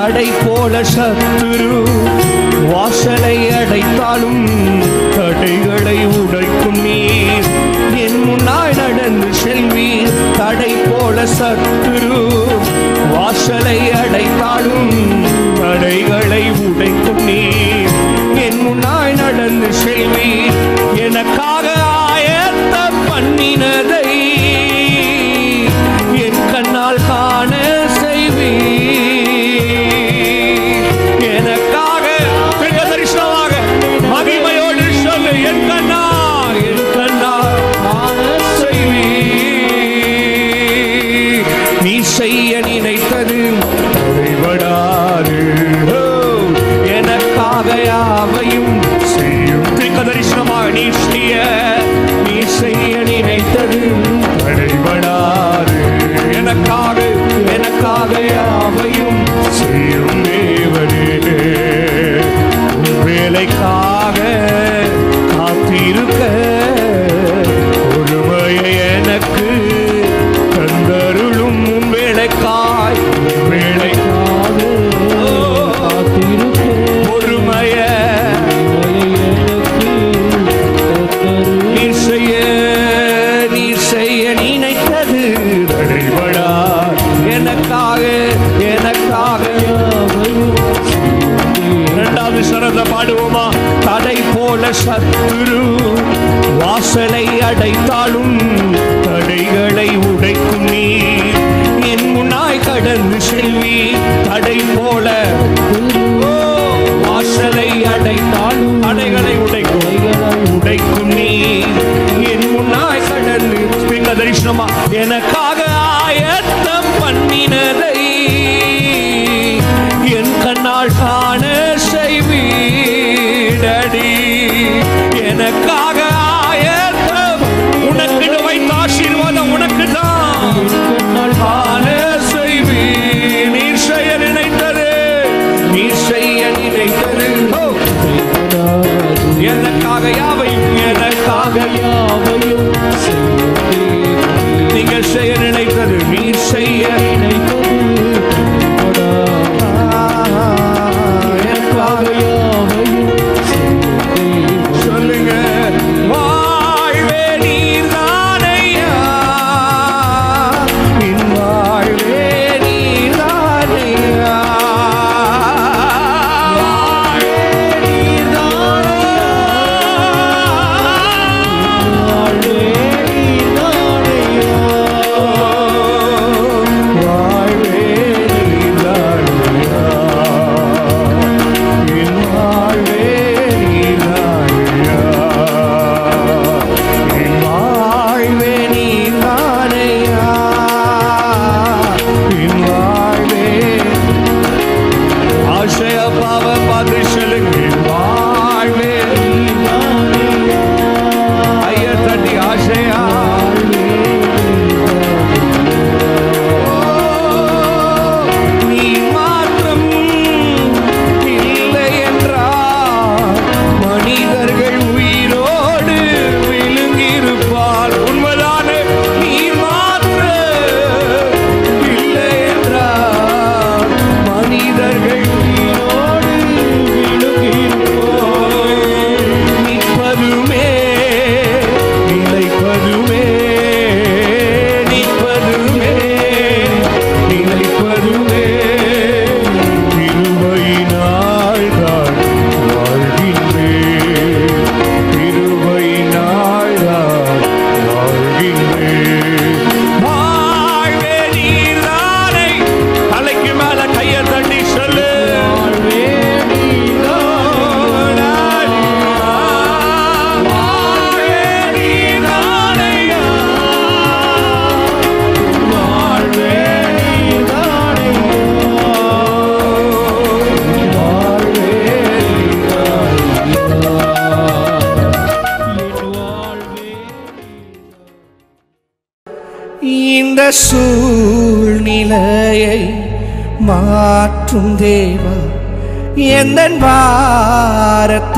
தடை 0.00 0.28
போல 0.46 0.80
சத்துரு. 0.80 1.84
வாசலை 2.72 3.48
அடைத்தாலும் 3.48 4.48
தடைகளை 5.16 6.06
உடைக்கும் 6.06 6.80
நீர். 6.82 7.44
என் 7.96 8.24
முன்னால் 8.24 8.74
நடந்து 8.74 9.26
செல்வீர். 9.44 10.12
தடை 10.36 10.72
போல 10.72 11.22
சத்துரு. 11.22 12.28
வாசலை 13.10 13.78
அடைத்தாலும் 13.78 15.24
தடைகளை 15.60 16.50
உடைக்கும் 16.50 17.24
நீர். 17.24 17.90
என் 18.34 18.62
முன்னால் 18.62 19.14
நடந்து 19.14 19.66
செல்வீர். 19.66 20.39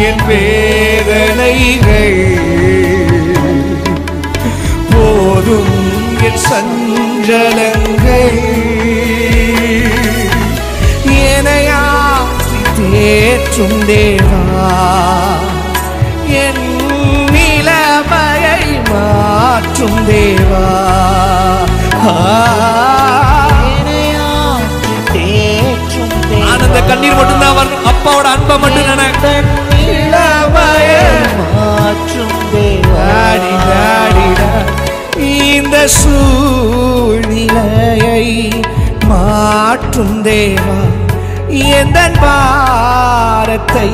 என் 0.00 0.26
வேதனைகள். 0.26 2.38
போதும் 4.90 5.92
என் 6.22 6.38
சஞ்சலங்கள். 6.50 8.40
ஏனையா 11.06 11.82
தேற்றும் 12.78 13.86
தேவா. 13.86 14.70
என் 16.26 16.76
நிலமையை 17.26 18.80
மாற்றும் 18.90 20.08
தேவா. 20.08 20.68
ஆ. 22.06 23.39
கண்ணீர் 26.90 27.16
மட்டும்தான் 27.18 27.56
வரணும் 27.56 27.86
அப்பாவோட 27.90 28.26
அன்பை 28.34 28.54
மட்டும் 28.58 28.86
மாற்றும். 31.40 32.32
இந்த 35.30 35.76
சூழ்நிலையை 36.00 38.24
மாற்றும் 39.10 40.16
தேவா 40.24 40.74
எந்த 41.78 42.00
பாரத்தை 42.22 43.88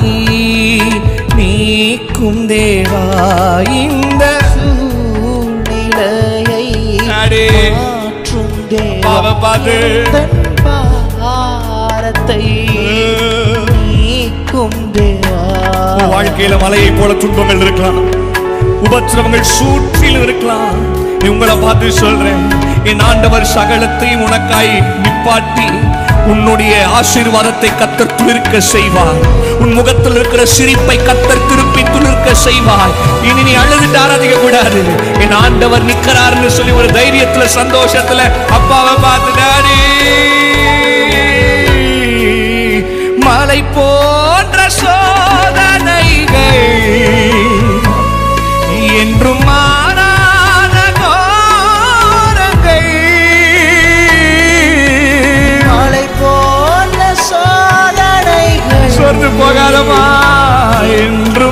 நீக்கும் 1.39 2.43
தேவா 2.49 3.05
இந்த 3.83 4.25
சூழ்நிலையை. 4.55 6.65
மாற்றும் 7.79 8.59
தேவா 8.73 9.05
பாவை 9.07 9.33
பார்த்து. 9.45 9.77
வாழ்க்கையில 16.13 16.55
மலையை 16.63 16.91
போல 16.91 17.13
துன்பங்கள் 17.23 17.63
இருக்கலாம். 17.65 17.99
உபத்திரவங்கள் 18.87 19.51
சூற்றில் 19.57 20.21
இருக்கலாம். 20.23 20.79
நீ 21.21 21.29
உங்களை 21.29 21.55
பார்த்து 21.57 21.93
சொல்றேன் 21.93 22.43
என் 22.91 23.03
ஆண்டவர் 23.09 23.47
சகலத்தையும் 23.57 24.25
உனக்காய் 24.27 24.73
நிப்பாட்டி 25.05 25.69
உன்னுடைய 26.33 26.73
ஆசீர்வாதத்தை 26.99 27.71
கத்தர் 27.81 28.15
துளிர்க்க 28.15 28.61
செய்வார். 28.61 29.19
உன் 29.63 29.73
முகத்தில் 29.73 30.17
இருக்கிற 30.21 30.45
சிரிப்பை 30.57 30.97
கத்தர் 31.09 31.47
திருப்பி 31.51 31.83
துளிர்க்க 31.83 32.35
செய்வார். 32.47 32.95
இனி 33.29 33.43
நீ 33.49 33.55
அழுதுட்டு 33.63 33.99
ஆராதிக்க 34.05 34.37
கூடாது. 34.41 34.83
என் 35.25 35.37
ஆண்டவர் 35.45 35.89
நிக்கிறாருன்னு 35.91 36.51
சொல்லி 36.59 36.75
ஒரு 36.81 36.89
தைரியத்துல 36.99 37.47
சந்தோஷத்துல 37.59 38.21
அப்பாவை 38.59 38.95
பார்த்து 39.07 39.33
டாடி. 39.41 39.79
மலை 43.57 43.69
போன்ற 43.75 44.57
சோதனைகள் 44.71 46.65
என்றும் 48.97 49.41
மாறாத 49.45 50.77
கோரங்கள். 50.99 52.91
மலை 55.71 56.05
சோதனைகள் 57.23 58.93
சொர்ந்து 58.99 59.31
போகாதமா 59.39 60.03
என்றும் 60.99 61.46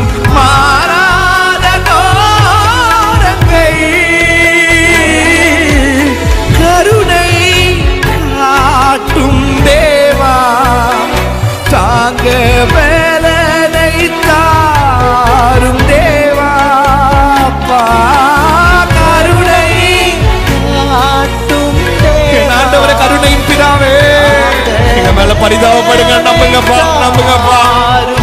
பரிதாபப்படுங்க 25.44 26.14
நம்புங்கப்பா 26.26 26.78
நம்புங்கப்பா 27.00 27.58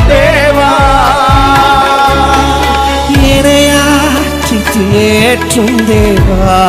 தேவா 0.09 0.69
இணையாற்றி 3.31 4.57
தேற்றும் 4.73 5.79
தேவா 5.89 6.59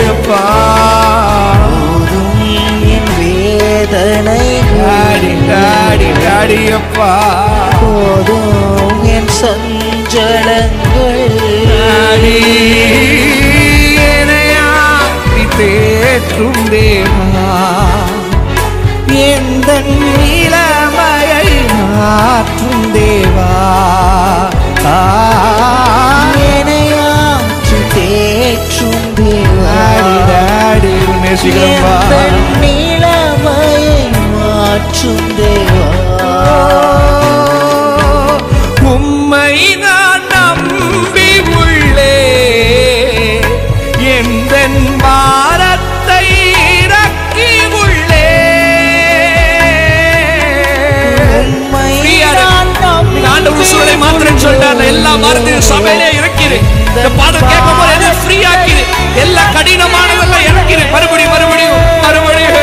அப்பா. 0.09 0.41
போதும் 1.63 2.41
என் 2.87 3.11
வேதனை 3.17 4.43
டாடி 4.71 5.33
டாடி 5.49 6.09
டாடி 6.23 6.71
அப்பா. 6.71 7.11
போதும் 7.81 9.03
என் 9.05 9.31
சஞ்சலங்கள். 9.41 11.37
டாடி 11.71 12.37
என்னையாற்றி 14.11 15.45
தேற்றும் 15.57 16.63
தேவா 16.69 17.49
எந்த 19.29 19.69
நிலைமையை 19.81 21.47
மாற்றும் 21.73 22.91
தேவா. 22.93 23.51
ஆ, 24.85 24.97
எந்தன் 31.43 32.39
நிலைமையை 32.59 34.09
மாற்றும் 34.33 35.27
தேவா. 35.37 35.85
உம்மை 38.81 39.75
நான் 39.75 40.25
நம்பி 40.33 41.29
உள்ளே. 41.57 42.15
எந்த 44.15 44.53
பாரத்தை 45.03 46.23
இறக்கி 46.81 47.49
உள்ளே. 47.81 48.25
ஆண்டவர் 53.33 53.65
சூழலை 53.65 53.97
மாத்திரம் 53.97 54.39
சொல்லிட்டாரு. 54.39 54.85
எல்லா 54.87 55.15
வார்த்தையும் 55.15 55.61
சபையிலே 55.61 56.09
இந்த 56.87 57.09
பாடல் 57.17 57.47
கேட்கும் 57.47 57.79
போது 57.79 57.96
எல்லா 59.17 59.43
கடினமானதெல்லாம் 59.55 60.47
எனக்கு 60.49 60.75
மறுபடியும் 60.91 61.33
மறுபடியும் 61.33 61.79
மறுபடியும். 62.01 62.55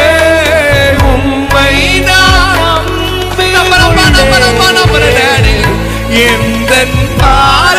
உண்மை 1.11 1.73
எந்த 6.27 6.73
பார 7.21 7.79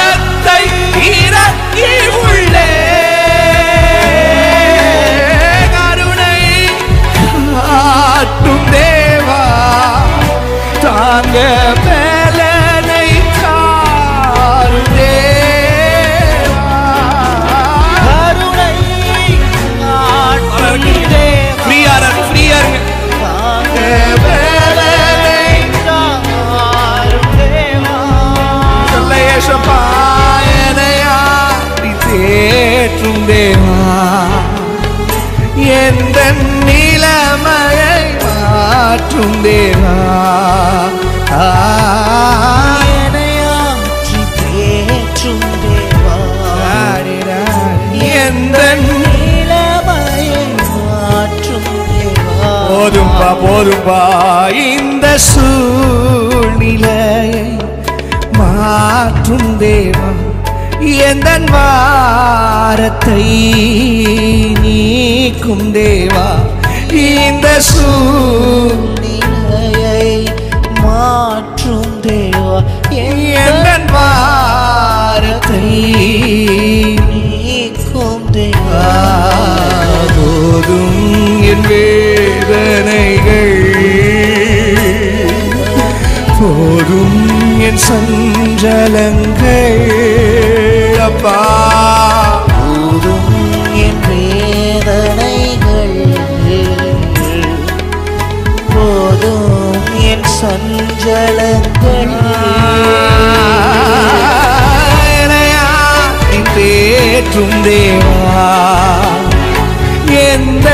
என் 87.75 87.81
சஞ்சலங்கள் 87.83 89.41
அப்பா. 90.99 91.33
போதும் 92.51 93.33
என் 93.81 93.99
வேதனைகள் 94.05 95.97
போதும் 98.71 99.75
என் 100.11 100.27
சஞ்சலங்கள். 100.39 102.13
தேற்றும் 106.57 107.55
தேவா 107.63 108.43
எந்த 110.25 110.67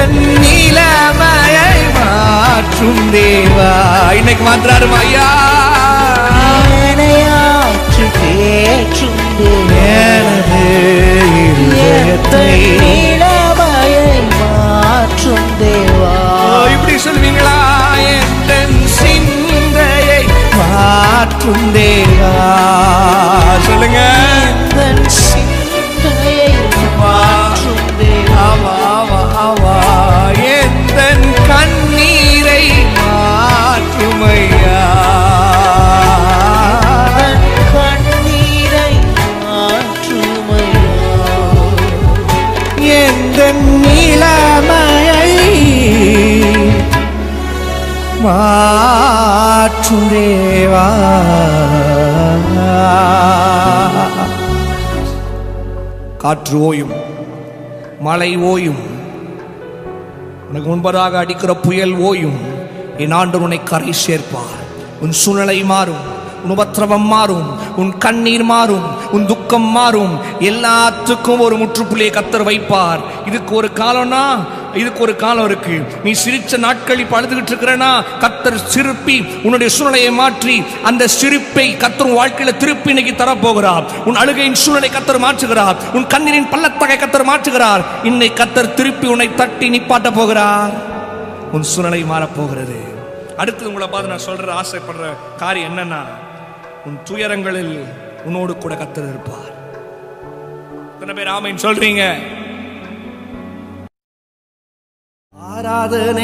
நிலைமையை 0.44 1.72
மாற்றும் 1.96 3.04
தேவா. 3.16 3.72
இன்னைக்கு 4.20 4.44
மாற்றாரு 4.44 4.88
ஐயா? 5.00 5.30
இருதயத்தை 12.32 12.50
நிலைமையை 12.82 14.20
மாற்றும் 14.40 15.50
தேவா. 15.62 16.14
இப்படி 16.74 16.96
சொல்வீங்களா? 17.06 17.58
எந்த 18.16 18.52
சிந்தையை 18.98 20.22
மாற்றும் 20.60 21.68
தேவா? 21.76 22.36
சொல்லுங்க. 23.68 24.00
சிந்தையை 25.20 26.52
மாற்றும் 27.02 27.31
எந்த 43.12 43.40
நிலைமையை 43.86 45.24
மாற்றுதேவா 48.24 49.28
காற்று 56.18 56.58
ஓயும் 56.70 56.94
மழை 58.00 58.32
ஓயும். 58.38 58.82
உனக்கு 60.50 60.68
முன்பதாக 60.70 61.14
அடிக்கிற 61.24 61.52
புயல் 61.56 61.96
ஓயும். 62.00 62.40
என் 62.98 63.12
ஆண்டு 63.12 63.42
உன்னை 63.42 63.60
கரை 63.64 63.94
சேர்ப்பார். 64.06 64.58
உன் 65.02 65.12
சூழ்நிலை 65.12 65.64
மாறும். 65.64 66.20
உன் 66.44 66.56
உபத்திரவம் 66.56 67.08
மாறும் 67.16 67.48
உன் 67.82 67.92
கண்ணீர் 67.98 68.44
மாறும் 68.44 68.88
உன் 69.16 69.26
துக்கம் 69.26 69.70
மாறும். 69.78 70.14
எல்லாத்துக்கும் 70.40 71.44
ஒரு 71.46 71.58
முற்றுப்புள்ளியை 71.62 72.12
கத்தர் 72.18 72.48
வைப்பார். 72.50 73.02
இதுக்கு 73.26 73.56
ஒரு 73.56 73.70
காலம்னா 73.76 74.24
இதுக்கு 74.74 75.02
ஒரு 75.06 75.16
காலம் 75.16 75.46
இருக்கு. 75.46 75.76
நீ 76.04 76.12
சிரிச்ச 76.24 76.58
நாட்கள் 76.58 77.02
இப்ப 77.04 77.22
அழுதுகிட்டு 77.22 77.52
இருக்கிறனா 77.52 77.90
கத்தர் 78.24 78.58
சிரிப்பி 78.74 79.18
உன்னுடைய 79.44 79.70
சூழ்நிலையை 79.76 80.12
மாற்றி 80.12 80.56
அந்த 80.84 81.08
சிரிப்பை 81.08 81.66
கத்தர் 81.84 82.16
வாழ்க்கையில 82.20 82.58
திருப்பி 82.58 82.90
இன்னைக்கு 82.94 83.16
தரப்போகிறார். 83.24 83.84
உன் 84.06 84.16
அழுகையின் 84.16 84.62
சூழ்நிலை 84.64 84.90
கத்தர் 84.98 85.24
மாற்றுகிறார். 85.26 85.76
உன் 85.94 86.08
கண்ணீரின் 86.08 86.50
பள்ளத்தகை 86.54 86.98
கத்தர் 87.04 87.30
மாற்றுகிறார். 87.32 87.84
இன்னை 88.04 88.30
கத்தர் 88.40 88.74
திருப்பி 88.74 89.08
உன்னை 89.08 89.30
தட்டி 89.36 89.70
நிப்பாட்ட 89.70 90.12
போகிறார். 90.20 90.74
உன் 91.52 91.64
சூழ்நிலை 91.64 92.04
மாறப்போகிறது. 92.14 92.80
அடுத்து 93.38 93.68
உங்களை 93.68 93.88
பார்த்து 93.88 94.12
நான் 94.14 94.28
சொல்ற 94.30 94.50
ஆசைப்படுற 94.62 95.06
காரியம் 95.38 95.72
என்னன்னா 95.72 96.02
உன் 96.86 97.00
துயரங்களில் 97.04 97.74
உன்னோடு 98.26 98.58
கூட 98.58 98.74
கத்தர் 98.76 99.10
இருப்பார். 99.10 99.50
எத்தனை 100.94 101.14
பேர் 101.16 101.34
ஆமைன்னு 101.36 101.66
சொல்றீங்க? 101.66 102.04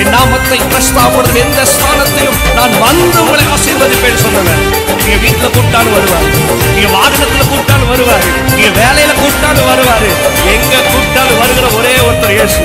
என் 0.01 0.12
நாமத்தை 0.14 0.59
பிரஸ்தாபடுற 0.70 1.34
எந்த 1.43 1.61
ஸ்தானத்தையும் 1.72 2.38
நான் 2.57 2.74
வந்து 2.84 3.18
உங்களை 3.22 3.45
ஆசீர்வதிப்பேன் 3.55 4.22
சொன்னவன் 4.22 4.62
நீங்க 4.97 5.16
வீட்டுல 5.24 5.47
கூப்பிட்டாலும் 5.47 5.95
வருவார். 5.97 6.26
நீங்க 6.74 6.88
வாகனத்துல 6.97 7.43
கூப்பிட்டாலும் 7.43 7.90
வருவாரு. 7.93 8.26
நீங்க 8.51 8.68
வேலையில 8.78 9.12
கூப்பிட்டாலும் 9.20 9.68
வருவாரு. 9.70 10.09
எங்க 10.55 10.74
கூப்பிட்டாலும் 10.88 11.40
வருகிற 11.43 11.66
ஒரே 11.78 11.95
ஒருத்தர் 12.07 12.34
இயேசு. 12.36 12.61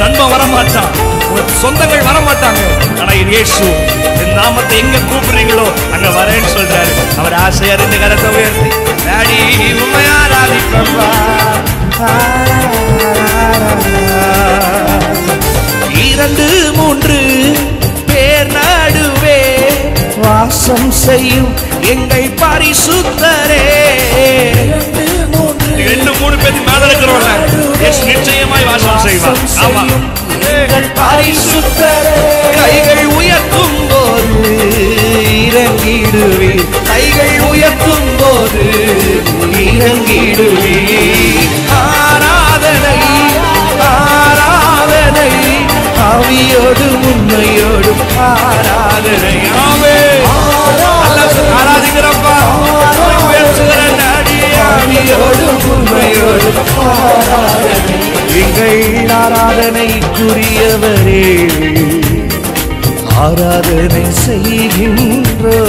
நண்பன் 0.00 0.32
வர 0.34 0.42
மாட்டான் 0.54 0.90
உன் 1.34 1.52
சொந்தங்கள் 1.62 2.06
வர 2.08 2.18
மாட்டாங்க 2.28 2.60
ஆனா 3.00 3.12
இது 3.20 3.32
இயேசு 3.36 3.66
என் 4.22 4.36
நாமத்தை 4.40 4.76
எங்க 4.82 4.98
கூப்பிடுறீங்களோ 5.10 5.66
அங்க 5.94 6.08
வரேன்னு 6.18 6.52
சொல்றாரு. 6.56 6.92
அவர் 7.20 7.36
ஆசையா 7.44 7.74
இருந்து 7.78 7.98
கரத்தை 8.04 8.30
உயர்த்தி 8.36 8.68
டாடி 9.06 9.40
உண்மையாராதிப்பா 9.82 10.82
இரண்டு 16.10 16.72
மூன்று 16.74 17.18
பேர் 18.06 18.46
நடுவே. 18.46 19.40
வாசம் 20.22 20.90
செய்யும் 20.90 21.54
எங்கள் 21.80 22.30
பரிசுத்தரே. 22.40 23.64
ரெண்டு 25.76 26.12
மூணு 26.20 26.36
பேருக்கு 26.36 26.72
மேல 26.72 26.86
இருக்கிறோம் 26.86 27.22
நிச்சயமாய் 28.14 28.64
வாசம் 28.64 28.98
செய்வார். 28.98 29.36
ஆமா. 29.66 29.84
கைகள் 32.54 33.06
உயர்த்தும் 33.06 33.78
போது 33.88 34.56
இறங்கிடுவே 35.46 36.50
கைகள் 36.86 37.40
உயர்த்தும் 37.40 38.10
போது 38.18 38.64
இறங்கிடுவே 39.52 40.76
ஆராதனை 41.70 42.98
ஆராதனை. 43.78 45.55
ஆவியோடு 46.16 46.84
உண்மையோடும் 47.08 48.02
ஆராதனை 48.26 49.32
ஆராதிக்கிறப்பா. 51.56 52.36
உயர்த்துகிற 53.26 53.82
நாடி 54.00 54.36
ஆவியோடு 54.66 55.42
உண்மையோடு 55.72 56.48
ஆராதனை 56.86 57.98
எங்கள் 58.40 58.82
ஆராதனைக்குரியவரே 59.20 61.24
ஆராதனை 63.20 64.04
செய்கின்றோ? 64.24 65.60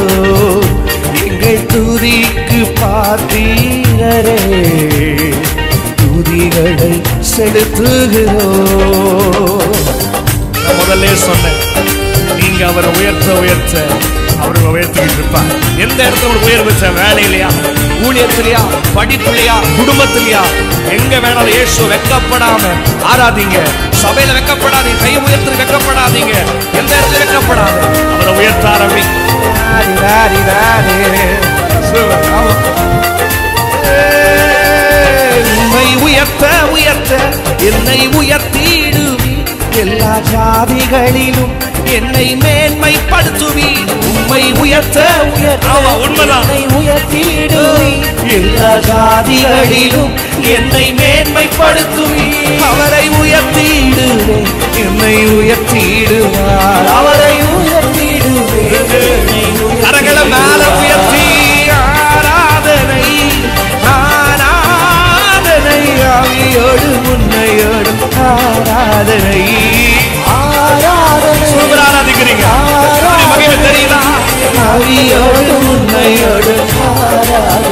எங்கள் 1.26 1.64
துதிக்கு 1.74 2.60
பார்த்தீரே 2.82 4.39
துதிகளை 6.02 6.91
செலுத்துகிறோ? 7.32 8.50
முதல்ல 10.80 11.13
சொன்னேன். 11.13 11.59
நீங்க 12.39 12.61
அவரை 12.68 12.89
உயர்த்த 12.99 13.34
உயர்த்த 13.43 13.76
அவரை 14.41 14.61
உயர்த்திக்கிட்டு 14.74 15.20
இருப்பார். 15.20 15.51
எந்த 15.86 15.99
இடத்துல 16.07 16.43
உயர்வு 16.47 16.72
வேலையிலையா 16.99 17.49
ஊழியத்திலையா 18.07 18.61
படிப்புலையா 18.95 19.55
குடும்பத்திலையா 19.78 20.41
எங்க 20.97 21.13
வேணாலும் 21.24 21.53
இயேசு 21.55 21.82
வெக்கப்படாம 21.93 22.63
ஆராதிங்க. 23.11 23.57
சபையில 24.01 24.36
வெக்கப்படாதீங்க 24.38 25.01
கை 25.03 25.13
உயர்த்து 25.18 25.59
வெக்கப்படாதீங்க. 25.61 26.34
எந்த 26.80 26.91
இடத்துல 26.97 27.22
வெக்கப்படாத 27.24 27.78
அவரை 28.13 28.34
உயர்த்த 28.39 28.68
ஆரம்பி 28.70 29.03
உம்மை 35.59 35.95
உயர்த்த 35.95 36.45
உயர்த்த 36.72 37.20
என்னை 37.70 37.99
உயர்த்திடுவி 38.20 38.87
எல்லா 39.78 40.17
ஜாதிகளிலும் 40.34 41.53
என்னை 41.84 42.36
மேன்மைப்படுத்துவி 42.36 43.67
உம்மை 44.03 44.51
உயர்த்த 44.51 45.05
உயர்த்த 45.38 45.67
ஆமா, 45.67 46.01
உண்மைதான். 46.01 46.43
என்னை 46.49 46.65
உயர்த்திடுவி 46.65 47.93
எல்லா 48.32 48.73
ஜாதிகளிலும் 48.75 50.13
என்னை 50.41 50.93
மேன்மைப்படுத்துவி 50.93 52.25
அவரை 52.71 53.09
உயர்த்திடுவேன். 53.09 54.47
என்னை 54.75 55.25
உயர்த்திடுவார். 55.28 56.88
அவரை 56.95 57.36
உயர்த்திடுவேன். 57.38 58.95
மேல 60.23 60.69
உயர்த்தி 60.80 60.97
ஆவியோடு 74.78 75.43
உண்மையோடு 75.67 76.51
ஆராதனை 76.88 77.69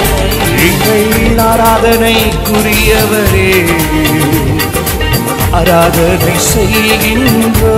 எங்கள் 0.67 1.09
ஆராதனைக்குரியவரே 1.45 3.49
ஆராதனை 5.57 6.35
செய்கின்றோ 6.47 7.75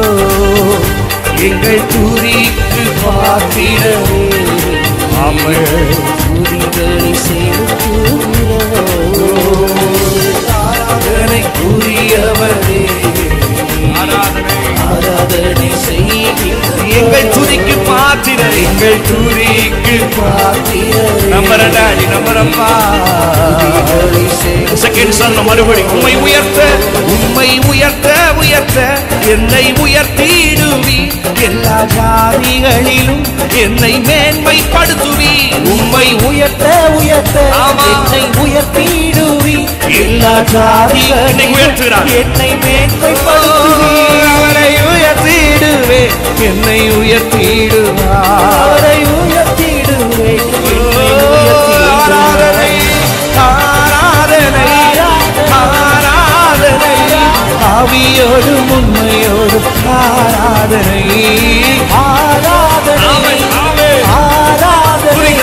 எங்கள் 1.47 1.83
துரிக்கு 1.91 2.85
பார்க்கிறவே 3.01 4.23
அமர் 5.25 5.75
துதிகளை 6.29 7.11
ஆராதனைக்குரியவரே 10.59 10.61
ஆராதனை 10.61 11.41
செய்கின்றோ 11.55 12.81
ஆராதனை 13.97 14.55
ஆராதனை 14.87 15.69
செய்கின்ற 15.85 16.75
எங்கள் 16.99 17.31
துதிக்கு 17.33 17.56
பார்த்திட 18.17 18.43
நம்பர் 21.29 21.69
டாடி 21.69 22.05
நம்பரப்பா. 22.13 22.69
செகண்ட் 24.81 25.09
சொன்ன 25.09 25.41
மறுபடி 25.41 25.81
உண்மை 25.81 26.15
உயர்த்த 26.15 26.63
உம்மை 27.05 27.59
உயர்த்த 27.67 28.13
உயர்த்த 28.37 28.97
என்னை 29.27 29.73
உயர்த்திடுவி. 29.73 31.11
எல்லா 31.41 31.85
ஜாதிகளிலும் 31.97 33.23
என்னை 33.53 33.93
மேன்மைப்படுத்துவி. 33.99 35.33
உம்மை 35.65 36.13
உயர்த்த 36.13 36.91
உயர்த்த. 36.95 37.53
என்னை 37.93 38.23
உயர்த்திடுவி. 38.43 39.67
எல்லா 39.87 40.35
என்னை 41.29 41.45
உயர்த்துகிறார். 41.45 42.07
என்னை 42.21 42.49
மேன்மைப்படுத்துவி. 42.55 44.19
அவரை 44.35 44.75
உயர்த்திடுவே 45.17 46.01
என்னை 46.39 46.79
உயர்த்திடுவார். 46.91 48.85
உயர்த்திடுவே 49.03 50.33
ஆராதனை 51.85 52.73
ஆராதனை 53.37 54.67
ஆராதனை 55.51 56.95
ஆவியோடு 57.77 58.53
உண்மையோடு 58.69 59.59
ஆராதனை. 59.87 61.03
ஆராதனை 61.91 63.37
ஆராதனை. 63.63 65.33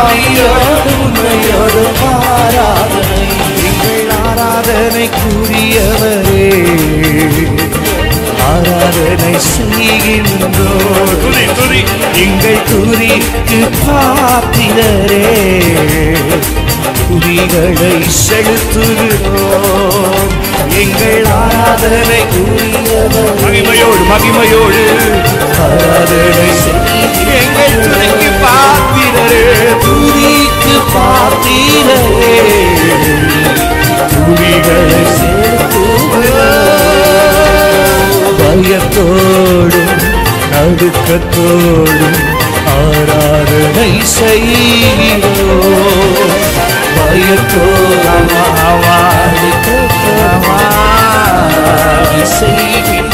ஆவியோடு 0.00 0.72
உண்மையோடு 1.02 1.82
ஆராதனை. 2.02 3.22
எங்கள் 3.66 4.10
ஆராதனைக்குரியவரே. 4.26 6.46
ஆராதனை 8.60 9.34
செய்கின்றோம். 9.34 11.14
எங்கள் 12.14 12.58
துதிக்கு 12.68 13.68
பாத்திரரே 13.86 15.28
துதிகளை 17.08 18.04
செலுத்துகிறோம். 18.28 20.26
எங்கள் 20.78 21.24
ஆராதனை 21.24 22.20
மகிமையோடு 23.42 24.02
மகிமையோடு. 24.10 24.84
ஆராதனை. 25.60 26.50
எங்கள் 27.40 27.76
துதிக்கு 27.82 28.30
பாத்திரரே. 28.42 29.48
துதிக்கு 29.84 30.76
பாத்திரரே 30.94 32.38
துதிகளை 34.12 35.02
செலுத்துகிறோம். 35.18 35.99
பயத்தோடும் 38.50 39.90
நடுக்கத்தோடும் 40.52 42.16
ஆராதனை 42.72 43.92
செய்கிறோ 44.14 45.50
பயத்தோடும் 46.96 48.28
செய்கிறோம். 52.38 53.12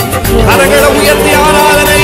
கரங்களை 0.49 0.89
உயர்த்தி 1.01 1.33
ஆராதனை. 1.47 2.03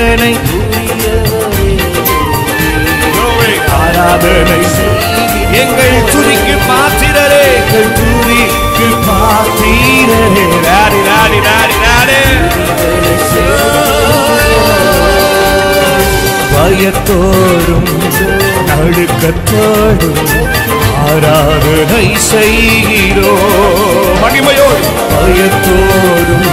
ஆராதனை. 0.00 0.32
ஆராதனை 3.78 4.58
எங்கள் 5.60 5.96
துதிக்கு 6.10 6.54
பாத்திரரே 6.68 7.40
எங்கள் 7.54 7.88
துதிக்கு 7.98 8.88
பாத்திரரே 9.06 10.44
ராடி 10.66 11.00
ராடி 11.08 11.38
ராடி 11.48 11.76
ராடி. 11.84 12.20
பயத்தோடும் 16.52 17.90
நடுக்கத்தோடும் 18.68 20.22
ஆராதனை 21.02 22.06
செய்கிறோ 22.30 23.34
மகிமையோடு. 24.22 24.86
பயத்தோடும் 25.12 26.46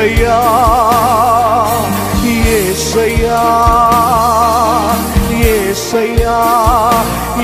ஏசையா 0.00 0.36
ஏசையா 2.50 3.40
ஏசையா 5.48 6.36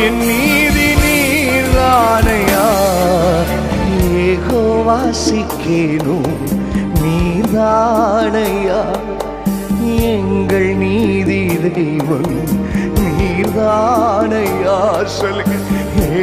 என் 0.04 0.16
நீதி 0.20 0.86
நீர்தானையா 1.02 2.64
ஏகோவாசிக்கேனும் 4.26 6.30
நீர்தானையா 7.02 8.80
எங்கள் 10.08 10.72
நீதி 10.76 11.40
தெய்வம் 11.70 12.34
நீதானையா 12.98 14.78
சொல்லுங்க. 15.18 15.54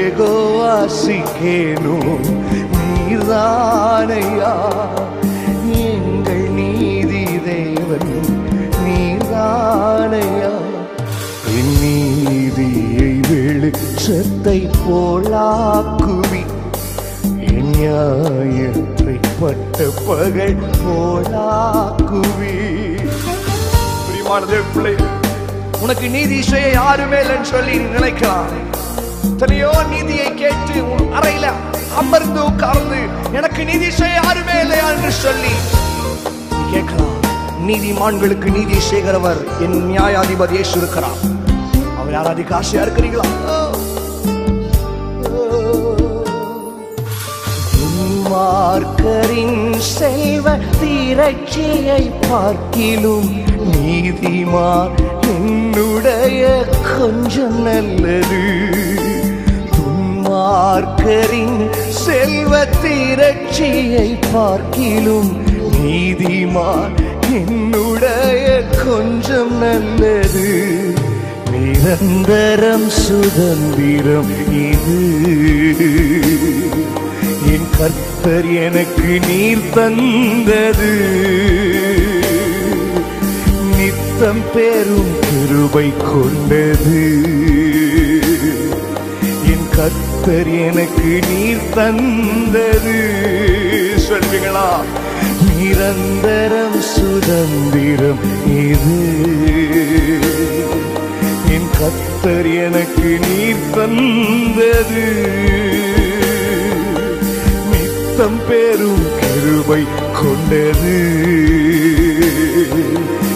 ஏகோவாசிக்கேனும் 0.02 2.12
நீர்தானையா 2.76 2.76
நீதானையா 2.76 4.54
என் 11.54 11.74
நீதியை 11.82 13.12
வெளிச்சத்தை 13.30 14.60
போலாக்குவி 14.80 16.42
நியாயத்தை 17.68 19.16
பட்ட 19.40 19.78
பகல் 20.08 20.62
போலாக்குவி 20.84 22.54
பிரியமான 24.06 24.42
தேவ 24.46 24.64
பிள்ளை 24.74 24.94
உனக்கு 25.84 26.08
நீதி 26.10 26.38
செய்ய 26.42 26.68
யாருமே 26.72 27.20
இல்லைன்னு 27.24 27.50
சொல்லி 27.52 27.74
நீ 27.78 27.88
நினைக்கலாம். 27.96 28.52
எத்தனையோ 29.32 29.72
நீதியை 29.90 30.30
கேட்டு 30.34 30.76
உன் 30.92 31.14
அறையில 31.14 31.46
அமர்ந்து 32.02 32.40
உட்கார்ந்து 32.44 33.00
எனக்கு 33.40 33.64
நீதி 33.66 33.90
செய்ய 33.92 34.22
யாருமே 34.22 34.56
இல்லையா 34.64 34.88
என்று 34.96 35.12
சொல்லி 35.24 35.54
கேட்கலாம். 36.72 37.13
நீதிமான்களுக்கு 37.68 38.50
நீதி 38.52 38.80
செய்கிறவர் 38.90 39.42
என் 39.66 39.78
நியாயாதிபதி 39.90 40.56
இயேசு 40.58 40.76
இருக்கிறார் 40.78 41.20
அவர் 41.98 42.16
யாராதிக்கு 42.16 42.56
ஆசையா 42.60 42.84
இருக்கிறீங்களா 42.86 43.28
மார்க்கரின் 48.26 49.60
செல்வ 49.90 50.48
திரட்சியை 50.76 52.04
பார்க்கிலும் 52.24 53.30
நீதிமான் 53.74 54.96
என்னுடைய 55.34 56.44
கொஞ்சம் 56.90 57.58
நல்லது. 57.62 58.42
துன்மார்க்கரின் 59.76 61.60
செல்வ 62.04 62.54
திரட்சியை 62.78 64.08
பார்க்கிலும் 64.34 65.32
நீதிமான் 65.78 66.96
என்னுடைய 67.34 68.64
கொஞ்சம் 68.86 69.58
நல்லது. 69.58 70.78
நிரந்தரம் 71.52 72.90
சுதந்திரம் 72.90 74.32
இது. 74.52 75.02
என் 77.52 77.68
கர்த்தர் 77.78 78.54
எனக்கு 78.54 79.20
நீர் 79.28 79.70
தந்தது. 79.74 80.94
நித்தம் 83.78 84.42
பெரும் 84.54 85.16
கிருபை 85.20 85.94
கொண்டது. 85.98 87.22
என் 89.46 89.68
கர்த்தர் 89.76 90.50
எனக்கு 90.50 91.20
நீர் 91.30 91.70
தந்தது. 91.74 93.04
சொல்வீங்களா? 94.10 94.70
நிரந்தரம் 95.64 96.82
சுதந்திரம் 96.82 98.20
இது. 98.46 99.02
என் 101.50 101.70
கத்தர் 101.80 102.64
எனக்கு 102.66 103.20
நீர் 103.28 103.70
தந்தது. 103.72 105.06
நித்தம் 107.72 108.40
பெரும் 108.48 109.06
கிருபை 109.20 109.84
கொண்டது. 110.14 110.98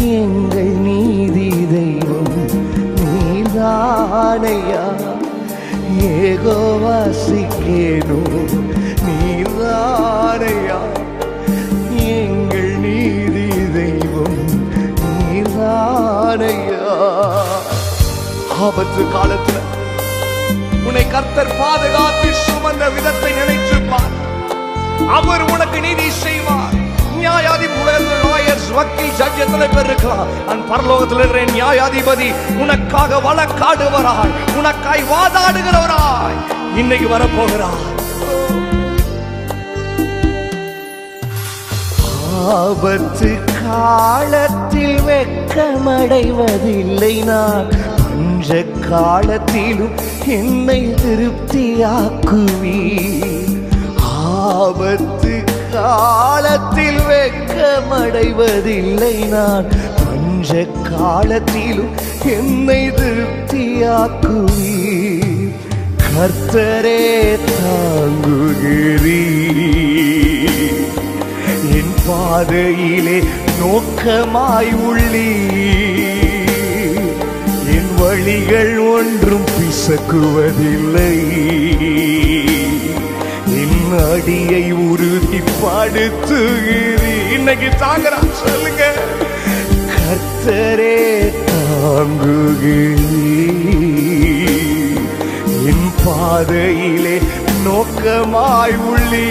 எங்கள் 0.00 0.62
நீதி 0.62 1.66
தெய்வம் 1.70 2.50
நீர்தானையா. 2.96 5.09
ஏகோ 5.98 6.56
வாசிக்கேனோ 6.82 8.20
நீதாரையா 9.06 10.80
எங்கள் 12.14 12.72
நீதி 12.76 13.46
தெய்வம் 13.72 14.38
நீதாரையா 15.20 16.96
ஆபத்து 18.66 19.02
காலத்துல 19.14 19.58
உன்னை 20.86 21.04
கர்த்தர் 21.08 21.56
பாதுகாத்து 21.58 22.30
சுமந்த 22.44 22.84
விதத்தை 22.88 23.32
நினைச்சு 23.32 23.76
அவர் 25.12 25.42
உனக்கு 25.42 25.80
நீதி 25.80 26.10
செய்வார். 26.10 26.79
நியாயாதிபதி 27.20 27.94
லாயர்ஸ் 28.24 28.68
வக்கீல் 28.76 29.16
ஜட்ஜ் 29.18 29.42
எத்தனை 29.44 29.68
பேர் 29.68 29.86
இருக்கலாம் 29.86 30.30
பரலோகத்தில் 30.70 31.20
இருக்கிற 31.20 31.44
நியாயாதிபதி 31.52 32.28
உனக்காக 32.62 33.20
வழக்காடுவராய் 33.26 34.34
உனக்காய் 34.58 35.04
வாதாடுகிறவராய் 35.12 36.38
இன்னைக்கு 36.76 37.08
வரப்போகிறார் 37.08 37.80
ஆபத்து 42.56 43.30
காலத்தில் 43.58 45.00
வெக்கமடைவதில்லை 45.08 46.04
நான். 47.24 47.68
பஞ்ச 48.04 48.50
காலத்திலும் 48.86 49.96
என்னை 50.36 50.80
திருப்தியாக்குவி 51.02 52.78
ஆபத்து 54.52 55.34
காலத்தில் 55.80 57.02
வெட்கமடைவதில்லை 57.10 58.96
நான். 59.28 59.68
பஞ்ச 60.00 60.50
காலத்திலும் 60.90 61.92
என்னை 62.36 62.80
திருப்தியாக்குவி 62.90 64.76
கர்த்தரே 66.06 67.02
தாங்குகிறீ 67.50 69.20
என் 71.78 71.94
பாதையிலே 72.06 73.18
நோக்கமாய் 73.60 74.72
உள்ளீ 74.88 75.30
என் 77.76 77.92
வழிகள் 78.00 78.74
ஒன்றும் 78.94 79.48
பிசக்குவதில்லை. 79.56 81.14
என் 83.60 83.76
அடியை 84.06 84.64
உறுதிப்படுத்துகிறீ 85.10 87.12
இன்னைக்கு 87.36 87.68
தாங்குறா 87.82 88.18
சொல்லுங்க. 88.40 88.82
கர்த்தரே 89.94 90.98
தாங்குகிறீ 91.48 93.30
என் 95.70 95.88
பாதையிலே 96.04 97.16
நோக்கமாய் 97.64 98.76
உள்ளி 98.90 99.26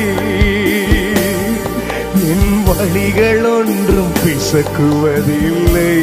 என் 2.32 2.52
வழிகள் 2.68 3.46
ஒன்றும் 3.56 4.14
பிசக்குவதில்லை. 4.24 5.96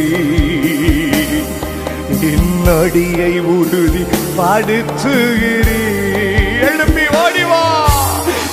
என் 2.33 2.51
அடியை 2.79 3.35
உறுதி 3.57 4.05
படுத்துகிறீ 4.39 5.83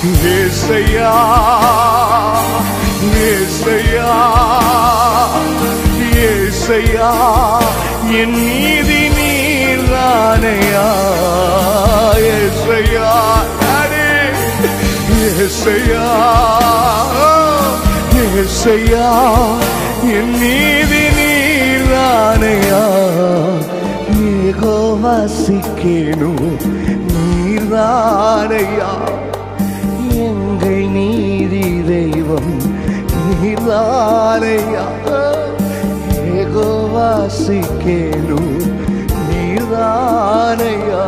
ஏசையா 0.04 1.10
ஏசையா 3.26 4.08
ஏசையா 6.26 7.10
என் 8.20 8.34
நீதி 8.36 9.00
நீர்தானையா 9.16 10.84
ஏசையா 12.32 13.08
அடே 13.76 14.08
ஏசையா 15.22 16.06
ஏசையா 18.34 19.08
என் 20.16 20.34
நீதி 20.42 21.02
நீர்தானையா 21.18 22.82
ஏகோவாசிக்கேனும் 24.44 26.46
நீர்தானையா 27.14 28.90
எங்கள் 28.92 29.00
நீதி 29.00 29.13
தெய்வம் 31.86 32.50
நீர்தானையா 33.28 34.84
ஏகோவாசிக்கேனும் 36.34 38.52
நீர்தானையா 39.28 41.04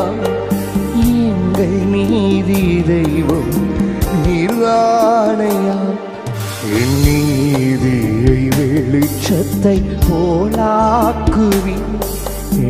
எங்கள் 1.24 1.76
நீதி 1.92 2.62
தெய்வம் 2.90 3.52
நீர்தானையா 4.24 5.76
என் 6.78 6.96
நீதியை 7.04 8.40
வெளிச்சத்தை 8.58 9.76
போலாக்குவி 10.06 11.76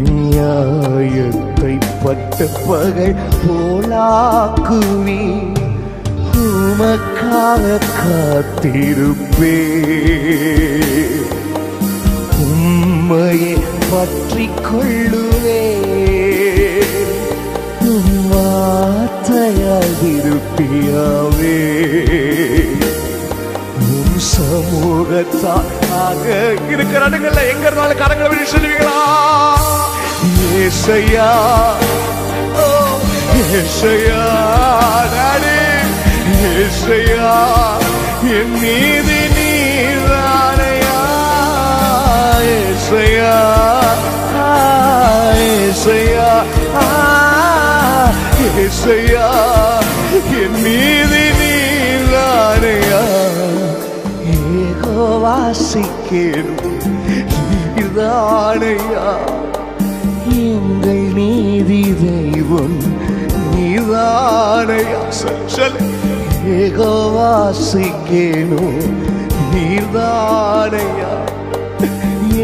நியாயத்தை 0.07 1.74
பட்ட 2.03 2.49
பகல் 2.61 3.19
போலாக்குவி 3.43 5.20
உமக்காக 7.27 7.69
காத்திருப்பே 7.93 9.55
உம்மையே 12.44 13.55
பற்றி 13.85 14.44
கொள்ளுவே 14.66 15.62
உம் 17.89 18.20
வார்த்தையால் 18.31 19.97
உம் 23.86 24.16
சமூகத்தால் 24.31 25.73
இருக்கிற 26.70 27.03
இடங்கள்ல 27.03 27.43
எங்க 27.53 27.66
இருந்தாலும் 27.66 28.03
கரங்களை 28.03 28.31
விட்டு 28.32 28.53
சொல்லுவீங்களா? 28.55 28.98
ஏசையா 30.59 31.31
ஓ, 32.59 32.69
ஏசையா 33.55 34.23
நானே 35.15 35.57
ஏசையா 36.45 37.31
என் 38.37 38.55
மீது 38.55 39.19
நீரானையா 39.37 40.99
ஏசையா 42.57 43.35
ஏசையா 45.49 46.31
ஏசையா 48.65 49.27
என் 50.41 50.59
மீது 50.65 51.23
நீதானையா 51.41 53.03
ஏகோவாசிக்கேனும் 55.47 56.63
நீதானையா 57.77 59.07
எங்கள் 60.47 61.05
நீதி 61.19 61.83
தெய்வம் 62.03 62.79
நீதானையா 63.53 65.03
சொல் 65.21 65.79
ஏகோவாசிக்கேனும் 66.55 68.10
நீதானையா 69.52 71.12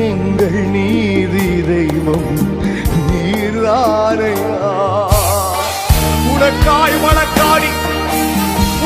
எங்கள் 0.07 0.63
நீதி 0.75 1.47
தெய்வம் 1.69 2.31
நீர்தானையா? 3.09 4.73
உனக்காய் 6.33 6.97
வழக்காடி 7.05 7.71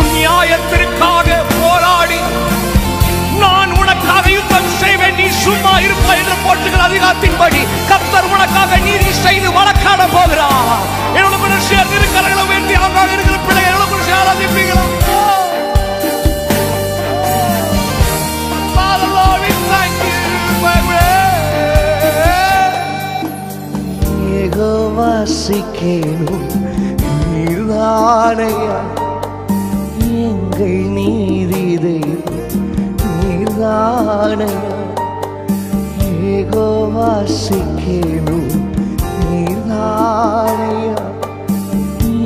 உன் 0.01 0.13
நியாயத்திற்காக 0.17 1.29
போராடி 1.55 2.21
நான் 3.43 3.73
உனக்காக 3.81 4.25
யுத்தம் 4.37 4.71
செய்வேன். 4.83 5.17
நீ 5.21 5.27
சும்மா 5.45 5.75
இருப்பாய் 5.87 6.21
என்று 6.23 6.37
போட்டுகள் 6.45 6.87
அதிகாரத்தின்படி 6.89 7.61
கத்தர் 7.93 8.31
உனக்காக 8.35 8.73
நீதி 8.89 9.11
செய்து 9.25 9.49
வழக்காட 9.59 10.01
போகிறார். 10.17 10.85
என்னோட 11.17 11.35
கூட 11.45 11.55
சேர்ந்து 11.71 11.95
வேண்டி 12.53 12.75
அவங்க 12.85 13.13
இருக்கிற 13.17 13.37
பிள்ளைகள் 13.47 13.71
என்னோட 13.73 13.87
கூட 13.93 14.03
சேர்ந்து 14.09 14.23
ஆராதிப்பீங்களா? 14.23 14.86
எங்க 24.59 24.67
வாசிக்கேனும் 24.97 26.45
நீதானையா 27.31 28.77
எங்கள் 30.21 30.79
நீரிதையும் 30.95 32.23
நீதானையா 33.11 34.79
ஏகோ 36.31 36.65
வாசிக்கேனும் 36.95 38.49
நீதானையா 39.25 40.97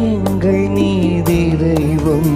எங்கள் 0.07 0.65
நீதி 0.79 1.41
தெய்வம் 1.65 2.33